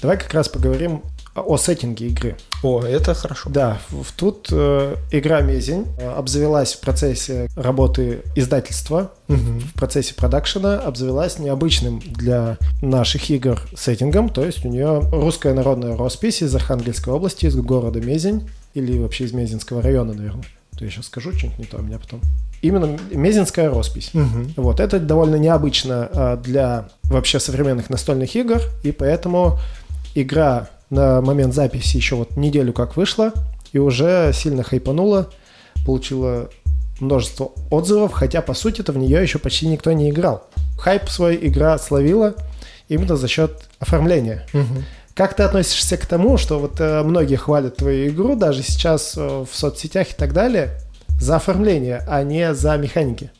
Давай 0.00 0.18
как 0.18 0.32
раз 0.34 0.48
поговорим 0.48 1.02
о 1.34 1.56
сеттинге 1.56 2.06
игры. 2.08 2.36
О, 2.62 2.82
это 2.82 3.14
хорошо. 3.14 3.50
Да, 3.50 3.80
тут 4.16 4.48
э, 4.52 4.96
игра 5.10 5.40
Мезень 5.40 5.86
э, 5.98 6.08
обзавелась 6.08 6.74
в 6.74 6.80
процессе 6.80 7.48
работы 7.56 8.22
издательства, 8.36 9.10
в 9.26 9.72
процессе 9.74 10.14
продакшена, 10.14 10.78
обзавелась 10.78 11.38
необычным 11.38 12.00
для 12.00 12.56
наших 12.82 13.30
игр 13.30 13.60
сеттингом, 13.76 14.28
то 14.28 14.44
есть 14.44 14.64
у 14.64 14.68
нее 14.68 15.00
русская 15.10 15.54
народная 15.54 15.96
роспись 15.96 16.42
из 16.42 16.54
Архангельской 16.54 17.12
области, 17.12 17.46
из 17.46 17.56
города 17.56 18.00
Мезень, 18.00 18.48
или 18.74 18.98
вообще 18.98 19.24
из 19.24 19.32
Мезенского 19.32 19.82
района, 19.82 20.12
наверное. 20.12 20.44
То 20.78 20.84
я 20.84 20.90
сейчас 20.90 21.06
скажу 21.06 21.32
что-нибудь 21.32 21.58
не 21.58 21.64
то, 21.64 21.78
у 21.78 21.82
меня 21.82 21.98
потом. 21.98 22.20
Именно 22.62 22.98
Мезенская 23.12 23.68
роспись. 23.68 24.10
Вот, 24.56 24.80
это 24.80 24.98
довольно 24.98 25.36
необычно 25.36 26.08
а, 26.12 26.36
для 26.36 26.88
вообще 27.04 27.38
современных 27.38 27.90
настольных 27.90 28.34
игр, 28.36 28.60
и 28.82 28.90
поэтому 28.90 29.58
игра 30.14 30.68
на 30.90 31.20
момент 31.20 31.54
записи 31.54 31.96
еще 31.96 32.16
вот 32.16 32.36
неделю 32.36 32.72
как 32.72 32.96
вышла, 32.96 33.32
и 33.72 33.78
уже 33.78 34.30
сильно 34.32 34.62
хайпанула, 34.62 35.30
получила 35.84 36.48
множество 37.00 37.52
отзывов, 37.70 38.12
хотя 38.12 38.40
по 38.40 38.54
сути-то 38.54 38.92
в 38.92 38.98
нее 38.98 39.20
еще 39.20 39.38
почти 39.38 39.66
никто 39.66 39.92
не 39.92 40.10
играл. 40.10 40.44
Хайп 40.78 41.08
свой 41.08 41.38
игра 41.42 41.76
словила 41.78 42.34
именно 42.88 43.16
за 43.16 43.28
счет 43.28 43.68
оформления. 43.78 44.46
Как 45.14 45.34
ты 45.34 45.44
относишься 45.44 45.96
к 45.96 46.06
тому, 46.06 46.38
что 46.38 46.58
вот 46.58 46.80
э, 46.80 47.04
многие 47.04 47.36
хвалят 47.36 47.76
твою 47.76 48.08
игру, 48.08 48.34
даже 48.34 48.64
сейчас 48.64 49.14
э, 49.16 49.44
в 49.48 49.56
соцсетях 49.56 50.10
и 50.10 50.14
так 50.14 50.32
далее, 50.32 50.70
за 51.20 51.36
оформление, 51.36 52.02
а 52.08 52.24
не 52.24 52.52
за 52.52 52.76
механики? 52.76 53.30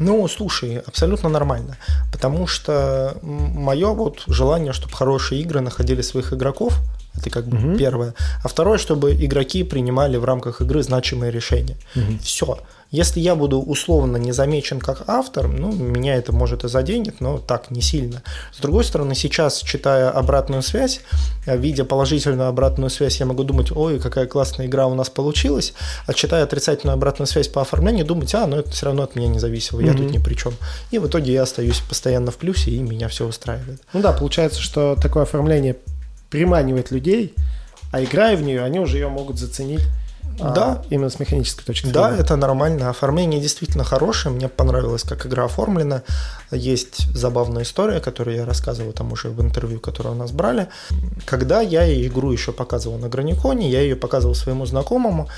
Ну, 0.00 0.26
слушай, 0.26 0.78
абсолютно 0.78 1.28
нормально. 1.28 1.76
Потому 2.10 2.46
что 2.46 3.18
мое 3.22 3.88
вот 3.88 4.24
желание, 4.26 4.72
чтобы 4.72 4.94
хорошие 4.94 5.42
игры 5.42 5.60
находили 5.60 6.00
своих 6.00 6.32
игроков, 6.32 6.80
Это 7.16 7.30
как 7.30 7.46
бы 7.46 7.56
угу. 7.56 7.76
первое. 7.76 8.14
А 8.42 8.48
второе, 8.48 8.78
чтобы 8.78 9.12
игроки 9.12 9.64
принимали 9.64 10.16
в 10.16 10.24
рамках 10.24 10.60
игры 10.60 10.82
значимые 10.82 11.30
решения. 11.30 11.76
Угу. 11.94 12.18
Все. 12.22 12.58
Если 12.92 13.20
я 13.20 13.34
буду 13.34 13.58
условно 13.58 14.18
не 14.18 14.32
замечен 14.32 14.78
как 14.78 15.04
автор, 15.06 15.48
ну, 15.48 15.72
меня 15.72 16.14
это 16.14 16.32
может 16.32 16.64
и 16.64 16.68
заденет, 16.68 17.22
но 17.22 17.38
так, 17.38 17.70
не 17.70 17.80
сильно. 17.80 18.22
С 18.52 18.60
другой 18.60 18.84
стороны, 18.84 19.14
сейчас, 19.14 19.60
читая 19.60 20.10
обратную 20.10 20.60
связь, 20.60 21.00
э, 21.46 21.56
видя 21.56 21.86
положительную 21.86 22.50
обратную 22.50 22.90
связь, 22.90 23.18
я 23.18 23.24
могу 23.24 23.44
думать, 23.44 23.72
ой, 23.74 23.98
какая 23.98 24.26
классная 24.26 24.66
игра 24.66 24.86
у 24.86 24.94
нас 24.94 25.08
получилась, 25.08 25.72
а 26.06 26.12
читая 26.12 26.44
отрицательную 26.44 26.92
обратную 26.92 27.26
связь 27.26 27.48
по 27.48 27.62
оформлению, 27.62 28.04
думать, 28.04 28.34
а, 28.34 28.46
ну 28.46 28.58
это 28.58 28.70
все 28.70 28.84
равно 28.84 29.04
от 29.04 29.16
меня 29.16 29.28
не 29.28 29.38
зависело, 29.38 29.80
я 29.80 29.92
mm-hmm. 29.92 29.96
тут 29.96 30.10
ни 30.10 30.18
при 30.18 30.34
чем. 30.34 30.52
И 30.90 30.98
в 30.98 31.06
итоге 31.06 31.32
я 31.32 31.44
остаюсь 31.44 31.80
постоянно 31.88 32.30
в 32.30 32.36
плюсе, 32.36 32.72
и 32.72 32.78
меня 32.80 33.08
все 33.08 33.26
устраивает. 33.26 33.80
Ну 33.94 34.02
да, 34.02 34.12
получается, 34.12 34.60
что 34.60 34.98
такое 35.00 35.22
оформление 35.22 35.76
приманивает 36.32 36.90
людей, 36.90 37.34
а 37.92 38.02
играя 38.02 38.36
в 38.36 38.42
нее, 38.42 38.64
они 38.64 38.80
уже 38.80 38.96
ее 38.96 39.08
могут 39.08 39.38
заценить 39.38 39.82
а, 40.40 40.50
да. 40.50 40.64
А, 40.64 40.82
именно 40.88 41.10
с 41.10 41.20
механической 41.20 41.64
точки 41.64 41.86
зрения. 41.86 42.00
Да, 42.00 42.16
это 42.16 42.36
нормально. 42.36 42.88
Оформление 42.88 43.40
действительно 43.40 43.84
хорошее. 43.84 44.34
Мне 44.34 44.48
понравилось, 44.48 45.02
как 45.02 45.26
игра 45.26 45.44
оформлена. 45.44 46.02
Есть 46.52 47.06
забавная 47.14 47.62
история, 47.62 48.00
которую 48.00 48.36
я 48.36 48.44
рассказывал 48.44 48.92
там 48.92 49.12
уже 49.12 49.30
в 49.30 49.40
интервью, 49.40 49.80
которое 49.80 50.10
у 50.10 50.14
нас 50.14 50.32
брали. 50.32 50.68
Когда 51.24 51.60
я 51.60 51.90
игру 52.06 52.30
еще 52.30 52.52
показывал 52.52 52.98
на 52.98 53.08
Граниконе, 53.08 53.70
я 53.70 53.80
ее 53.80 53.96
показывал 53.96 54.34
своему 54.34 54.66
знакомому, 54.66 55.28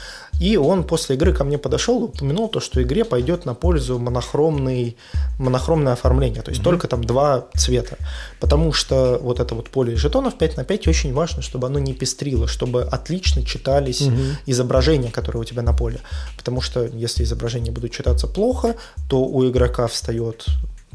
и 0.40 0.56
он 0.56 0.84
после 0.84 1.16
игры 1.16 1.32
ко 1.32 1.44
мне 1.44 1.58
подошел 1.58 2.00
и 2.00 2.04
упомянул 2.04 2.48
то, 2.48 2.60
что 2.60 2.82
игре 2.82 3.04
пойдет 3.04 3.44
на 3.44 3.54
пользу 3.54 3.98
монохромный, 3.98 4.96
монохромное 5.38 5.92
оформление, 5.92 6.42
то 6.42 6.50
есть 6.50 6.60
mm-hmm. 6.60 6.64
только 6.64 6.88
там 6.88 7.04
два 7.04 7.46
цвета. 7.56 7.96
Потому 8.40 8.72
что 8.72 9.18
вот 9.22 9.40
это 9.40 9.54
вот 9.54 9.70
поле 9.70 9.96
жетонов 9.96 10.36
5 10.36 10.56
на 10.56 10.64
5 10.64 10.88
очень 10.88 11.12
важно, 11.12 11.42
чтобы 11.42 11.68
оно 11.68 11.78
не 11.78 11.92
пестрило, 11.94 12.48
чтобы 12.48 12.82
отлично 12.82 13.44
читались 13.44 14.02
mm-hmm. 14.02 14.36
изображения, 14.46 15.10
которые 15.10 15.42
у 15.42 15.44
тебя 15.44 15.62
на 15.62 15.72
поле. 15.72 16.00
Потому 16.36 16.60
что 16.60 16.84
если 16.84 17.22
изображения 17.24 17.70
будут 17.70 17.92
читаться 17.92 18.26
плохо, 18.26 18.74
то 19.08 19.24
у 19.24 19.48
игрока 19.48 19.86
встает 19.86 20.46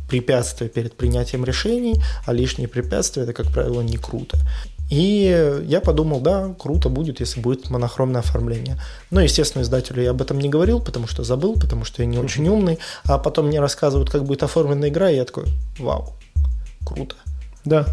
препятствие 0.10 0.70
перед 0.70 0.94
принятием 0.96 1.46
решений, 1.46 2.02
а 2.26 2.34
лишние 2.34 2.68
препятствия 2.68 3.24
это, 3.24 3.34
как 3.34 3.48
правило, 3.52 3.82
не 3.82 3.98
круто. 3.98 4.38
И 4.90 5.62
я 5.68 5.82
подумал, 5.82 6.20
да, 6.20 6.56
круто 6.58 6.90
будет, 6.90 7.20
если 7.20 7.40
будет 7.40 7.70
монохромное 7.70 8.22
оформление. 8.22 8.78
Но, 9.12 9.22
естественно, 9.22 9.62
издателю 9.62 10.02
я 10.02 10.10
об 10.10 10.22
этом 10.22 10.40
не 10.40 10.50
говорил, 10.50 10.82
потому 10.82 11.08
что 11.08 11.24
забыл, 11.24 11.54
потому 11.54 11.86
что 11.86 12.02
я 12.02 12.08
не 12.08 12.18
очень 12.18 12.48
умный. 12.48 12.80
А 13.06 13.20
потом 13.20 13.48
мне 13.48 13.60
рассказывают, 13.60 14.10
как 14.10 14.24
будет 14.26 14.42
оформлена 14.42 14.90
игра, 14.90 15.12
и 15.12 15.16
я 15.16 15.26
такой, 15.26 15.46
вау, 15.78 16.14
круто. 16.84 17.16
Да. 17.66 17.86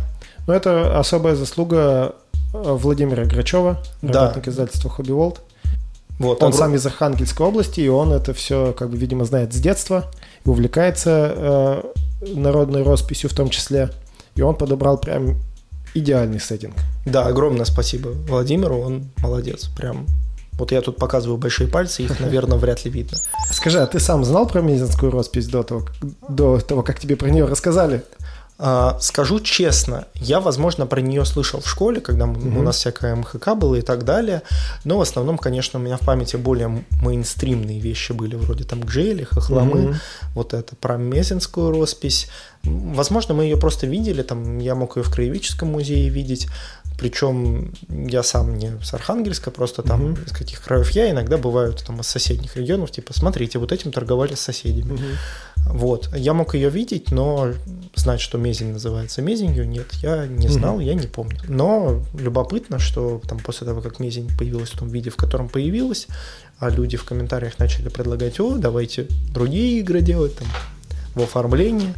Но 0.46 0.55
это 0.55 0.98
особая 0.98 1.35
заслуга 1.35 2.14
э, 2.55 2.62
Владимира 2.62 3.26
Грачева, 3.26 3.83
работник 4.00 4.44
да. 4.44 4.50
издательства 4.50 4.88
Хобби 4.88 5.12
Волт. 5.12 5.42
Вот, 6.18 6.42
он 6.42 6.48
огром... 6.48 6.59
сам 6.59 6.74
из 6.74 6.87
Архангельской 6.87 7.46
области, 7.46 7.81
и 7.81 7.88
он 7.88 8.12
это 8.12 8.33
все, 8.33 8.72
как 8.72 8.88
бы, 8.88 8.96
видимо, 8.96 9.26
знает 9.26 9.52
с 9.52 9.59
детства, 9.59 10.11
увлекается 10.46 11.32
э, 11.37 11.82
народной 12.35 12.82
росписью 12.82 13.30
в 13.30 13.35
том 13.35 13.50
числе. 13.50 13.90
И 14.35 14.42
он 14.42 14.56
подобрал 14.56 14.98
прям 14.98 15.37
идеальный 15.94 16.40
сеттинг. 16.40 16.74
Да, 17.04 17.26
огромное 17.26 17.64
спасибо 17.64 18.09
Владимиру, 18.09 18.78
он 18.78 19.11
молодец, 19.18 19.68
прям. 19.76 20.06
Вот 20.59 20.72
я 20.72 20.80
тут 20.80 20.96
показываю 20.96 21.37
большие 21.37 21.68
пальцы, 21.68 22.02
их, 22.02 22.18
наверное, 22.18 22.56
вряд 22.56 22.85
ли 22.85 22.90
видно. 22.90 23.18
Скажи, 23.50 23.78
а 23.78 23.87
ты 23.87 24.00
сам 24.00 24.24
знал 24.24 24.46
про 24.46 24.62
мезенскую 24.62 25.12
роспись 25.12 25.48
до 25.48 25.62
того, 25.62 25.87
до 26.28 26.59
того, 26.61 26.82
как 26.82 26.98
тебе 26.98 27.16
про 27.16 27.28
нее 27.28 27.44
рассказали? 27.44 28.02
А, 28.58 28.98
скажу 29.00 29.40
честно, 29.40 30.06
я, 30.14 30.40
возможно, 30.40 30.86
про 30.86 31.02
нее 31.02 31.26
слышал 31.26 31.60
в 31.60 31.68
школе, 31.68 32.00
когда 32.00 32.24
mm-hmm. 32.24 32.58
у 32.58 32.62
нас 32.62 32.76
всякая 32.76 33.14
МХК 33.14 33.54
было 33.54 33.74
и 33.74 33.82
так 33.82 34.04
далее, 34.04 34.42
но 34.84 34.96
в 34.96 35.02
основном, 35.02 35.36
конечно, 35.36 35.78
у 35.78 35.82
меня 35.82 35.98
в 35.98 36.00
памяти 36.00 36.36
более 36.36 36.84
мейнстримные 37.02 37.80
вещи 37.80 38.12
были, 38.12 38.34
вроде 38.34 38.64
там 38.64 38.80
Гжели, 38.80 39.24
Хохломы, 39.24 39.80
mm-hmm. 39.80 39.96
вот 40.34 40.54
это 40.54 40.74
про 40.74 40.96
Мезенскую 40.96 41.70
роспись. 41.70 42.28
Возможно, 42.62 43.34
мы 43.34 43.44
ее 43.44 43.58
просто 43.58 43.86
видели, 43.86 44.22
там 44.22 44.58
я 44.58 44.74
мог 44.74 44.96
ее 44.96 45.02
в 45.02 45.12
Краеведческом 45.12 45.72
музее 45.72 46.08
видеть, 46.08 46.48
причем 46.98 47.74
я 47.90 48.22
сам 48.22 48.56
не 48.56 48.72
с 48.82 48.94
Архангельска, 48.94 49.50
просто 49.50 49.82
там 49.82 50.14
mm-hmm. 50.14 50.26
из 50.26 50.32
каких 50.32 50.62
краев 50.62 50.88
я, 50.92 51.10
иногда 51.10 51.36
бывают 51.36 51.84
там 51.86 52.00
из 52.00 52.06
соседних 52.06 52.56
регионов, 52.56 52.90
типа, 52.90 53.12
смотрите, 53.12 53.58
вот 53.58 53.70
этим 53.70 53.92
торговали 53.92 54.34
с 54.34 54.40
соседями. 54.40 54.94
Mm-hmm. 54.94 55.16
Вот. 55.66 56.11
Я 56.14 56.33
мог 56.35 56.55
ее 56.55 56.70
видеть, 56.70 57.11
но 57.11 57.52
знать, 57.94 58.20
что 58.20 58.38
мезень 58.38 58.72
называется 58.72 59.22
мезенью, 59.22 59.66
нет, 59.66 59.92
я 60.02 60.26
не 60.26 60.48
знал, 60.48 60.79
mm-hmm. 60.79 60.85
я 60.85 60.94
не 60.94 61.07
помню. 61.07 61.38
Но 61.48 62.02
любопытно, 62.18 62.79
что 62.79 63.20
там 63.29 63.38
после 63.38 63.66
того, 63.66 63.81
как 63.81 63.98
мезень 63.98 64.31
появилась 64.38 64.70
в 64.70 64.79
том 64.79 64.88
виде, 64.88 65.11
в 65.11 65.16
котором 65.16 65.48
появилась, 65.48 66.07
а 66.59 66.70
люди 66.70 66.96
в 66.96 67.05
комментариях 67.05 67.59
начали 67.59 67.88
предлагать, 67.88 68.38
о, 68.40 68.57
давайте 68.57 69.09
другие 69.33 69.81
игры 69.81 70.00
делать 70.00 70.37
там 70.37 70.48
в 71.14 71.22
оформлении. 71.22 71.94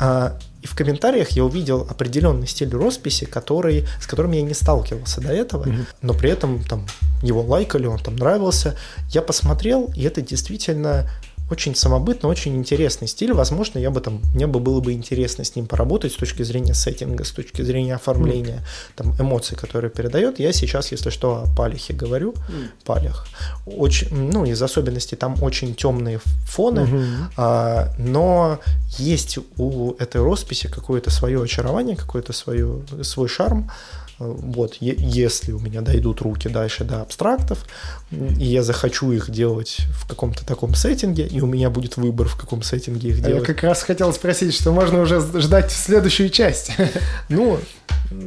А, 0.00 0.38
и 0.62 0.66
в 0.66 0.74
комментариях 0.74 1.30
я 1.30 1.44
увидел 1.44 1.86
определенный 1.88 2.46
стиль 2.46 2.70
росписи, 2.70 3.24
который, 3.24 3.86
с 4.00 4.06
которым 4.06 4.32
я 4.32 4.42
не 4.42 4.54
сталкивался 4.54 5.20
до 5.20 5.32
этого, 5.32 5.64
mm-hmm. 5.64 5.86
но 6.02 6.14
при 6.14 6.30
этом 6.30 6.64
там 6.64 6.86
его 7.22 7.42
лайкали, 7.42 7.86
он 7.86 7.98
там 7.98 8.16
нравился. 8.16 8.76
Я 9.10 9.22
посмотрел, 9.22 9.92
и 9.94 10.02
это 10.02 10.22
действительно 10.22 11.08
очень 11.50 11.74
самобытно, 11.74 12.28
очень 12.28 12.56
интересный 12.56 13.06
стиль. 13.06 13.32
Возможно, 13.32 13.78
я 13.78 13.90
бы 13.90 14.00
там, 14.00 14.20
мне 14.34 14.46
бы 14.46 14.58
было 14.58 14.80
бы 14.80 14.92
интересно 14.92 15.44
с 15.44 15.54
ним 15.54 15.66
поработать 15.66 16.12
с 16.12 16.16
точки 16.16 16.42
зрения 16.42 16.74
сеттинга, 16.74 17.24
с 17.24 17.30
точки 17.30 17.62
зрения 17.62 17.94
оформления, 17.94 18.56
mm. 18.56 18.92
там, 18.96 19.16
эмоций, 19.18 19.56
которые 19.56 19.90
передает. 19.90 20.40
Я 20.40 20.52
сейчас, 20.52 20.90
если 20.90 21.10
что, 21.10 21.44
о 21.44 21.56
палихе 21.56 21.94
говорю, 21.94 22.32
mm. 22.32 22.68
палях. 22.84 23.26
Очень, 23.64 24.08
ну, 24.32 24.44
из 24.44 24.60
особенностей 24.60 25.16
там 25.16 25.40
очень 25.42 25.74
темные 25.74 26.20
фоны, 26.46 26.80
mm-hmm. 26.80 27.32
а, 27.36 27.92
но 27.98 28.58
есть 28.98 29.38
у 29.56 29.92
этой 29.98 30.20
росписи 30.20 30.68
какое-то 30.68 31.10
свое 31.10 31.42
очарование, 31.42 31.96
какой-то 31.96 32.32
свое, 32.32 32.82
свой 33.02 33.28
шарм. 33.28 33.70
Вот, 34.18 34.76
если 34.80 35.52
у 35.52 35.58
меня 35.58 35.82
дойдут 35.82 36.22
руки 36.22 36.48
дальше 36.48 36.84
до 36.84 37.02
абстрактов, 37.02 37.66
и 38.10 38.44
я 38.44 38.62
захочу 38.62 39.12
их 39.12 39.30
делать 39.30 39.78
в 39.90 40.08
каком-то 40.08 40.46
таком 40.46 40.74
сеттинге, 40.74 41.26
и 41.26 41.40
у 41.40 41.46
меня 41.46 41.68
будет 41.68 41.96
выбор, 41.96 42.26
в 42.28 42.36
каком 42.36 42.62
сеттинге 42.62 43.10
их 43.10 43.20
делать. 43.20 43.40
Я 43.40 43.54
как 43.54 43.62
раз 43.62 43.82
хотел 43.82 44.12
спросить, 44.12 44.54
что 44.54 44.72
можно 44.72 45.00
уже 45.00 45.20
ждать 45.20 45.70
следующую 45.70 46.30
часть. 46.30 46.72
Ну, 47.28 47.58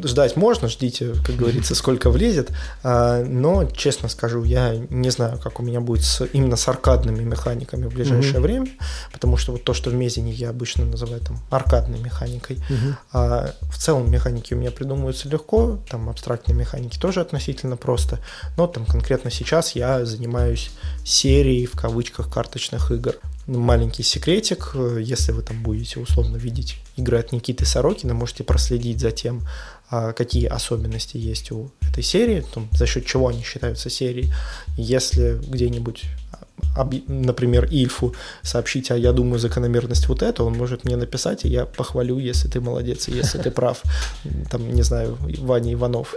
ждать 0.04 0.36
можно, 0.36 0.68
ждите, 0.68 1.14
как 1.26 1.36
говорится, 1.36 1.76
сколько 1.76 2.10
влезет. 2.10 2.52
А, 2.84 3.24
но, 3.24 3.66
честно 3.66 4.10
скажу, 4.10 4.44
я 4.44 4.76
не 4.90 5.10
знаю, 5.10 5.40
как 5.40 5.60
у 5.60 5.64
меня 5.64 5.82
будет 5.82 6.04
с, 6.04 6.26
именно 6.34 6.56
с 6.56 6.68
аркадными 6.68 7.24
механиками 7.24 7.86
в 7.86 7.94
ближайшее 7.94 8.36
mm-hmm. 8.36 8.42
время, 8.42 8.68
потому 9.12 9.38
что 9.38 9.54
вот 9.54 9.64
то, 9.64 9.74
что 9.74 9.90
в 9.90 9.94
Мезине 9.94 10.32
я 10.32 10.50
обычно 10.50 10.86
называю 10.86 11.22
там 11.22 11.40
аркадной 11.50 12.00
механикой, 12.00 12.60
а 13.12 13.54
в 13.62 13.78
целом 13.78 14.12
механики 14.12 14.54
у 14.54 14.58
меня 14.58 14.72
придумываются 14.72 15.30
легко, 15.30 15.79
там 15.90 16.10
абстрактные 16.10 16.56
механики 16.56 16.98
тоже 16.98 17.22
относительно 17.22 17.78
просто, 17.78 18.20
но 18.58 18.68
там 18.68 18.86
конкретно 18.86 19.32
сейчас 19.32 19.76
я 19.76 20.06
занимаюсь 20.06 20.72
серией 21.04 21.66
в 21.66 21.74
кавычках 21.74 22.32
карточных 22.32 22.92
игр 22.92 23.16
маленький 23.48 24.04
секретик. 24.04 24.76
Если 25.00 25.32
вы 25.32 25.42
там 25.42 25.62
будете 25.64 26.00
условно 26.00 26.38
видеть 26.38 26.78
игры 26.96 27.18
от 27.18 27.32
Никиты 27.32 27.66
Сорокина, 27.66 28.14
можете 28.14 28.44
проследить 28.44 29.00
за 29.00 29.12
тем, 29.12 29.48
а, 29.90 30.14
какие 30.14 30.46
особенности 30.46 31.18
есть 31.18 31.52
у 31.52 31.72
этой 31.82 32.04
серии, 32.04 32.46
там, 32.54 32.70
за 32.72 32.86
счет 32.86 33.06
чего 33.06 33.28
они 33.28 33.44
считаются 33.44 33.90
серией. 33.90 34.32
Если 34.78 35.42
где-нибудь 35.48 36.04
например, 37.08 37.66
Ильфу 37.66 38.14
сообщить, 38.42 38.92
а 38.92 38.98
я 38.98 39.12
думаю 39.12 39.40
закономерность 39.40 40.08
вот 40.08 40.22
это, 40.22 40.44
он 40.44 40.54
может 40.54 40.86
мне 40.86 40.96
написать, 40.96 41.46
и 41.46 41.50
я 41.50 41.66
похвалю, 41.66 42.20
если 42.20 42.48
ты 42.48 42.62
молодец, 42.62 43.08
и 43.08 43.12
если 43.12 43.38
ты 43.38 43.52
прав. 43.52 43.82
Там, 44.50 44.70
не 44.74 44.84
знаю, 44.84 45.18
Ваня 45.40 45.74
Иванов. 45.74 46.16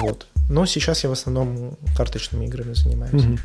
Вот. 0.00 0.26
Но 0.50 0.66
сейчас 0.66 1.04
я 1.04 1.10
в 1.10 1.12
основном 1.12 1.76
карточными 1.96 2.46
играми 2.46 2.74
занимаюсь. 2.74 3.24
Mm-hmm. 3.24 3.40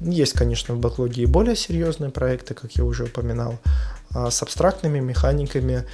Есть, 0.00 0.32
конечно, 0.32 0.74
в 0.74 0.78
бэклоге 0.78 1.22
и 1.22 1.26
более 1.26 1.56
серьезные 1.56 2.10
проекты, 2.10 2.54
как 2.54 2.72
я 2.72 2.84
уже 2.84 3.04
упоминал, 3.04 3.58
а 4.10 4.30
с 4.30 4.42
абстрактными 4.42 5.00
механиками. 5.00 5.84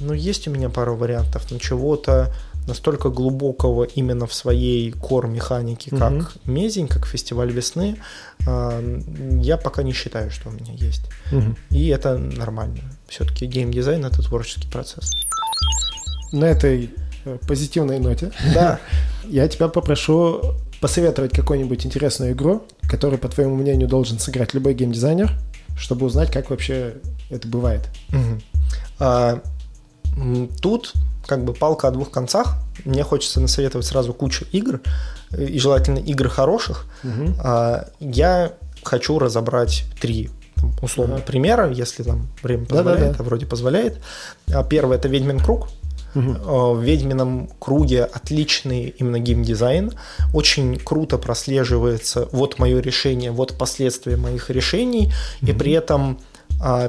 Но 0.00 0.14
есть 0.14 0.48
у 0.48 0.50
меня 0.50 0.70
пару 0.70 0.96
вариантов, 0.96 1.50
но 1.50 1.58
чего-то 1.58 2.32
настолько 2.66 3.10
глубокого 3.10 3.84
именно 3.84 4.26
в 4.26 4.34
своей 4.34 4.90
кор-механике, 4.92 5.90
как 5.90 6.12
угу. 6.12 6.26
Мезень, 6.44 6.88
как 6.88 7.06
Фестиваль 7.06 7.50
весны, 7.50 7.96
а, 8.46 8.80
я 9.40 9.56
пока 9.56 9.82
не 9.82 9.92
считаю, 9.92 10.30
что 10.30 10.48
у 10.48 10.52
меня 10.52 10.72
есть. 10.74 11.02
Угу. 11.32 11.56
И 11.70 11.88
это 11.88 12.18
нормально. 12.18 12.80
Все-таки 13.08 13.46
геймдизайн 13.46 14.04
это 14.04 14.22
творческий 14.22 14.68
процесс. 14.68 15.10
На 16.32 16.44
этой 16.44 16.90
э, 17.24 17.38
позитивной 17.46 17.98
ноте 17.98 18.30
да. 18.54 18.78
я 19.24 19.48
тебя 19.48 19.68
попрошу 19.68 20.54
посоветовать 20.80 21.32
какую-нибудь 21.32 21.84
интересную 21.84 22.32
игру, 22.32 22.64
которую, 22.82 23.18
по 23.18 23.28
твоему 23.28 23.56
мнению, 23.56 23.88
должен 23.88 24.18
сыграть 24.18 24.54
любой 24.54 24.74
геймдизайнер, 24.74 25.32
чтобы 25.76 26.06
узнать, 26.06 26.30
как 26.32 26.50
вообще 26.50 26.94
это 27.30 27.46
бывает. 27.48 27.88
Угу. 28.10 28.40
А, 29.00 29.42
тут 30.60 30.94
как 31.30 31.44
бы 31.44 31.54
палка 31.54 31.86
о 31.86 31.90
двух 31.92 32.10
концах. 32.10 32.56
Мне 32.84 33.04
хочется 33.04 33.40
насоветовать 33.40 33.86
сразу 33.86 34.12
кучу 34.12 34.44
игр, 34.50 34.80
и 35.30 35.60
желательно 35.60 35.98
игр 35.98 36.28
хороших. 36.28 36.86
Угу. 37.04 37.46
Я 38.00 38.52
хочу 38.82 39.16
разобрать 39.20 39.84
три 40.00 40.30
условно 40.82 41.16
ага. 41.16 41.24
примера, 41.24 41.70
если 41.70 42.02
там 42.02 42.26
время 42.42 42.66
позволяет, 42.66 43.00
Да-да-да. 43.00 43.16
а 43.20 43.22
вроде 43.22 43.46
позволяет. 43.46 44.00
А 44.52 44.64
первый 44.64 44.96
это 44.98 45.06
Ведьмин 45.06 45.38
круг. 45.38 45.68
Угу. 46.16 46.74
В 46.74 46.82
Ведьмином 46.82 47.48
круге 47.60 48.02
отличный 48.02 48.92
именно 48.98 49.20
геймдизайн. 49.20 49.92
Очень 50.34 50.80
круто 50.80 51.16
прослеживается 51.16 52.28
вот 52.32 52.58
мое 52.58 52.80
решение, 52.80 53.30
вот 53.30 53.56
последствия 53.56 54.16
моих 54.16 54.50
решений. 54.50 55.12
Угу. 55.42 55.50
И 55.52 55.54
при 55.54 55.72
этом 55.74 56.18
а, 56.18 56.29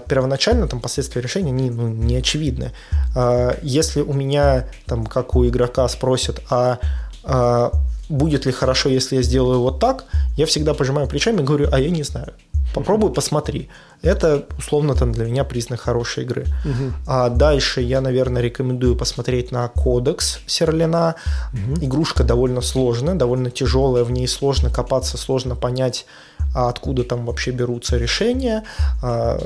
первоначально 0.07 0.67
там 0.67 0.79
последствия 0.79 1.21
решения 1.21 1.51
не, 1.51 1.69
ну, 1.69 1.88
не 1.88 2.17
очевидны. 2.17 2.71
А, 3.15 3.57
если 3.62 4.01
у 4.01 4.13
меня, 4.13 4.67
там, 4.86 5.05
как 5.05 5.36
у 5.36 5.47
игрока, 5.47 5.88
спросят, 5.88 6.41
а, 6.49 6.79
а 7.23 7.71
будет 8.10 8.45
ли 8.45 8.51
хорошо, 8.51 8.89
если 8.89 9.15
я 9.15 9.21
сделаю 9.21 9.62
вот 9.62 9.79
так, 9.79 10.05
я 10.36 10.45
всегда 10.45 10.73
пожимаю 10.73 11.07
плечами 11.07 11.41
и 11.41 11.43
говорю, 11.43 11.69
а 11.71 11.79
я 11.79 11.89
не 11.89 12.03
знаю. 12.03 12.34
Попробуй, 12.73 13.12
посмотри. 13.12 13.69
Это, 14.01 14.45
условно, 14.57 14.95
там 14.95 15.12
для 15.12 15.25
меня 15.25 15.43
признак 15.43 15.81
хорошей 15.81 16.23
игры. 16.23 16.45
Угу. 16.63 16.93
А 17.05 17.29
дальше 17.29 17.81
я, 17.81 18.01
наверное, 18.01 18.41
рекомендую 18.41 18.95
посмотреть 18.95 19.51
на 19.51 19.67
кодекс 19.67 20.39
Серлина. 20.47 21.15
Угу. 21.53 21.86
Игрушка 21.86 22.23
довольно 22.23 22.62
сложная, 22.62 23.15
довольно 23.15 23.51
тяжелая, 23.51 24.03
в 24.03 24.12
ней 24.12 24.27
сложно 24.27 24.69
копаться, 24.69 25.17
сложно 25.17 25.55
понять, 25.55 26.05
а 26.31 26.31
откуда 26.54 27.04
там 27.04 27.26
вообще 27.26 27.52
берутся 27.52 27.98
решения. 27.98 28.64
А, 29.02 29.40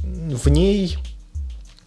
в 0.00 0.48
ней 0.48 0.98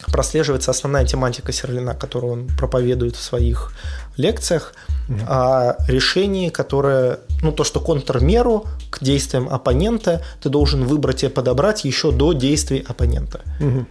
прослеживается 0.08 0.72
основная 0.72 1.06
тематика 1.06 1.52
Серлина, 1.52 1.94
которую 1.94 2.34
он 2.34 2.48
проповедует 2.48 3.16
в 3.16 3.22
своих 3.22 3.74
лекциях, 4.18 4.74
mm-hmm. 5.10 5.26
о 5.28 5.76
решении, 5.88 6.50
которое, 6.50 7.20
ну, 7.42 7.52
то, 7.52 7.64
что 7.64 7.80
контрмеру 7.80 8.66
к 8.90 9.04
действиям 9.04 9.50
оппонента 9.50 10.22
ты 10.42 10.50
должен 10.50 10.86
выбрать 10.86 11.24
и 11.24 11.30
подобрать 11.30 11.86
еще 11.86 12.12
до 12.12 12.34
действий 12.34 12.84
оппонента. 12.88 13.42
Mm-hmm. 13.60 13.86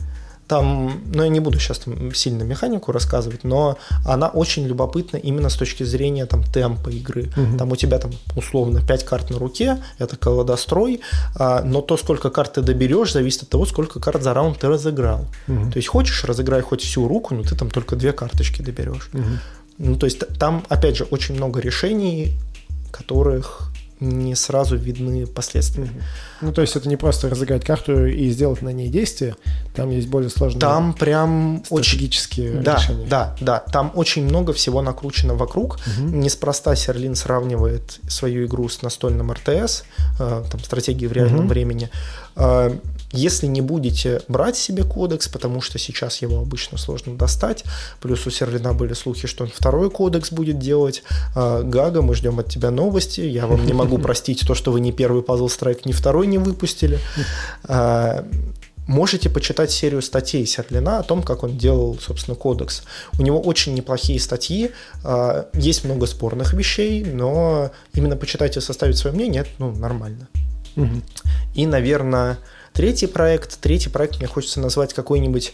Там, 0.48 1.02
ну, 1.12 1.22
я 1.22 1.28
не 1.28 1.40
буду 1.40 1.58
сейчас 1.58 1.78
там 1.80 2.14
сильно 2.14 2.42
механику 2.42 2.90
рассказывать, 2.90 3.44
но 3.44 3.76
она 4.06 4.28
очень 4.28 4.66
любопытна 4.66 5.18
именно 5.18 5.50
с 5.50 5.56
точки 5.56 5.82
зрения 5.82 6.24
там 6.24 6.42
темпа 6.42 6.88
игры. 6.88 7.30
Угу. 7.36 7.58
Там 7.58 7.70
у 7.70 7.76
тебя 7.76 7.98
там 7.98 8.12
условно 8.34 8.80
5 8.80 9.04
карт 9.04 9.30
на 9.30 9.38
руке, 9.38 9.78
это 9.98 10.16
колодострой, 10.16 11.00
а, 11.34 11.62
но 11.62 11.82
то, 11.82 11.98
сколько 11.98 12.30
карт 12.30 12.54
ты 12.54 12.62
доберешь, 12.62 13.12
зависит 13.12 13.42
от 13.42 13.50
того, 13.50 13.66
сколько 13.66 14.00
карт 14.00 14.22
за 14.22 14.32
раунд 14.32 14.58
ты 14.58 14.68
разыграл. 14.68 15.26
Угу. 15.48 15.72
То 15.72 15.76
есть 15.76 15.88
хочешь, 15.88 16.24
разыграй 16.24 16.62
хоть 16.62 16.80
всю 16.80 17.06
руку, 17.06 17.34
но 17.34 17.42
ты 17.42 17.54
там 17.54 17.70
только 17.70 17.94
две 17.96 18.12
карточки 18.12 18.62
доберешь. 18.62 19.10
Угу. 19.12 19.22
Ну, 19.78 19.96
то 19.96 20.06
есть 20.06 20.18
там, 20.38 20.64
опять 20.68 20.96
же, 20.96 21.04
очень 21.04 21.34
много 21.34 21.60
решений, 21.60 22.32
которых 22.90 23.70
не 24.00 24.34
сразу 24.34 24.76
видны 24.76 25.26
последствия. 25.26 25.88
Ну, 26.40 26.52
то 26.52 26.60
есть 26.60 26.76
это 26.76 26.88
не 26.88 26.96
просто 26.96 27.28
разыграть 27.28 27.64
карту 27.64 28.06
и 28.06 28.30
сделать 28.30 28.62
на 28.62 28.68
ней 28.70 28.88
действие, 28.88 29.36
там 29.78 29.90
есть 29.90 30.08
более 30.08 30.28
сложные 30.28 30.60
Там 30.60 30.92
прям 30.92 31.62
стратегические 31.64 32.58
очень... 32.58 32.72
решения. 32.72 33.06
Да, 33.06 33.36
да, 33.40 33.60
да, 33.60 33.70
там 33.70 33.92
очень 33.94 34.24
много 34.24 34.52
всего 34.52 34.82
накручено 34.82 35.34
вокруг. 35.34 35.76
Угу. 35.76 36.08
Неспроста 36.16 36.74
Серлин 36.74 37.14
сравнивает 37.14 38.00
свою 38.08 38.46
игру 38.46 38.68
с 38.68 38.82
настольным 38.82 39.30
РТС, 39.30 39.84
э, 40.18 40.44
там, 40.50 40.60
стратегии 40.64 41.06
в 41.06 41.12
реальном 41.12 41.44
угу. 41.44 41.48
времени. 41.48 41.90
Э, 42.34 42.76
если 43.12 43.46
не 43.46 43.60
будете 43.60 44.20
брать 44.26 44.56
себе 44.56 44.82
кодекс, 44.82 45.28
потому 45.28 45.60
что 45.60 45.78
сейчас 45.78 46.22
его 46.22 46.40
обычно 46.40 46.76
сложно 46.76 47.14
достать, 47.14 47.62
плюс 48.00 48.26
у 48.26 48.30
Серлина 48.30 48.74
были 48.74 48.94
слухи, 48.94 49.28
что 49.28 49.44
он 49.44 49.50
второй 49.54 49.90
кодекс 49.90 50.32
будет 50.32 50.58
делать. 50.58 51.04
Э, 51.36 51.62
Гага, 51.62 52.02
мы 52.02 52.16
ждем 52.16 52.40
от 52.40 52.48
тебя 52.48 52.72
новости. 52.72 53.20
Я 53.20 53.46
вам 53.46 53.64
не 53.64 53.74
могу 53.74 53.98
простить 54.08 54.44
то, 54.44 54.56
что 54.56 54.72
вы 54.72 54.80
не 54.80 54.90
первый 54.90 55.22
пазл 55.22 55.48
страйк, 55.48 55.86
не 55.86 55.92
второй 55.92 56.26
не 56.26 56.38
выпустили. 56.38 56.98
Можете 58.88 59.28
почитать 59.28 59.70
серию 59.70 60.00
статей 60.00 60.46
Серлина 60.46 60.98
о 60.98 61.02
том, 61.02 61.22
как 61.22 61.42
он 61.42 61.58
делал, 61.58 61.98
собственно, 62.00 62.34
кодекс. 62.34 62.84
У 63.18 63.22
него 63.22 63.38
очень 63.38 63.74
неплохие 63.74 64.18
статьи, 64.18 64.70
а, 65.04 65.46
есть 65.52 65.84
много 65.84 66.06
спорных 66.06 66.54
вещей, 66.54 67.04
но 67.04 67.70
именно 67.92 68.16
почитать 68.16 68.56
и 68.56 68.60
составить 68.60 68.96
свое 68.96 69.14
мнение, 69.14 69.42
это 69.42 69.50
ну, 69.58 69.72
нормально. 69.72 70.26
Угу. 70.76 71.02
И, 71.54 71.66
наверное, 71.66 72.38
третий 72.72 73.06
проект. 73.06 73.60
Третий 73.60 73.90
проект 73.90 74.20
мне 74.20 74.26
хочется 74.26 74.58
назвать 74.58 74.94
какой-нибудь 74.94 75.52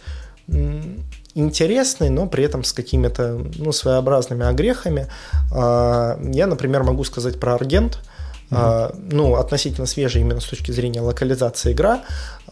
интересный, 1.35 2.11
но 2.11 2.29
при 2.29 2.45
этом 2.45 2.63
с 2.63 2.73
какими-то 2.73 3.45
ну, 3.57 3.73
своеобразными 3.73 4.47
огрехами. 4.47 5.09
А, 5.53 6.21
я, 6.23 6.47
например, 6.47 6.85
могу 6.85 7.03
сказать 7.03 7.41
про 7.41 7.57
Аргент– 7.57 7.99
Uh-huh. 8.51 8.95
ну, 9.11 9.37
относительно 9.37 9.87
свежая 9.87 10.23
именно 10.23 10.41
с 10.41 10.45
точки 10.45 10.71
зрения 10.71 11.01
локализации 11.01 11.73
игра. 11.73 12.03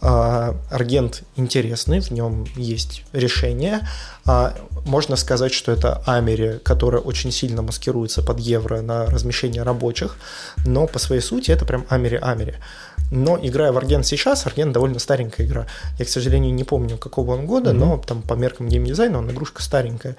А, 0.05 0.57
Аргент 0.69 1.23
интересный, 1.37 2.01
в 2.01 2.11
нем 2.11 2.45
есть 2.57 3.05
решение. 3.13 3.87
А, 4.25 4.53
можно 4.85 5.15
сказать, 5.15 5.53
что 5.53 5.71
это 5.71 6.03
Амери, 6.05 6.59
которая 6.61 7.01
очень 7.01 7.31
сильно 7.31 7.61
маскируется 7.61 8.21
под 8.21 8.37
евро 8.39 8.81
на 8.81 9.05
размещение 9.05 9.63
рабочих, 9.63 10.17
но 10.65 10.87
по 10.87 10.99
своей 10.99 11.21
сути 11.21 11.51
это 11.51 11.63
прям 11.63 11.85
Амери-Амери. 11.89 12.55
Но 13.15 13.37
играя 13.39 13.71
в 13.71 13.77
Арген 13.77 14.03
сейчас, 14.03 14.47
Арген 14.47 14.73
довольно 14.73 14.97
старенькая 14.97 15.45
игра. 15.45 15.67
Я, 15.99 16.05
к 16.05 16.09
сожалению, 16.09 16.51
не 16.51 16.63
помню, 16.63 16.97
какого 16.97 17.33
он 17.33 17.45
года, 17.45 17.69
mm-hmm. 17.69 17.73
но 17.73 17.97
там 17.99 18.23
по 18.23 18.33
меркам 18.33 18.67
геймдизайна 18.67 19.19
он 19.19 19.29
игрушка 19.29 19.61
старенькая. 19.61 20.15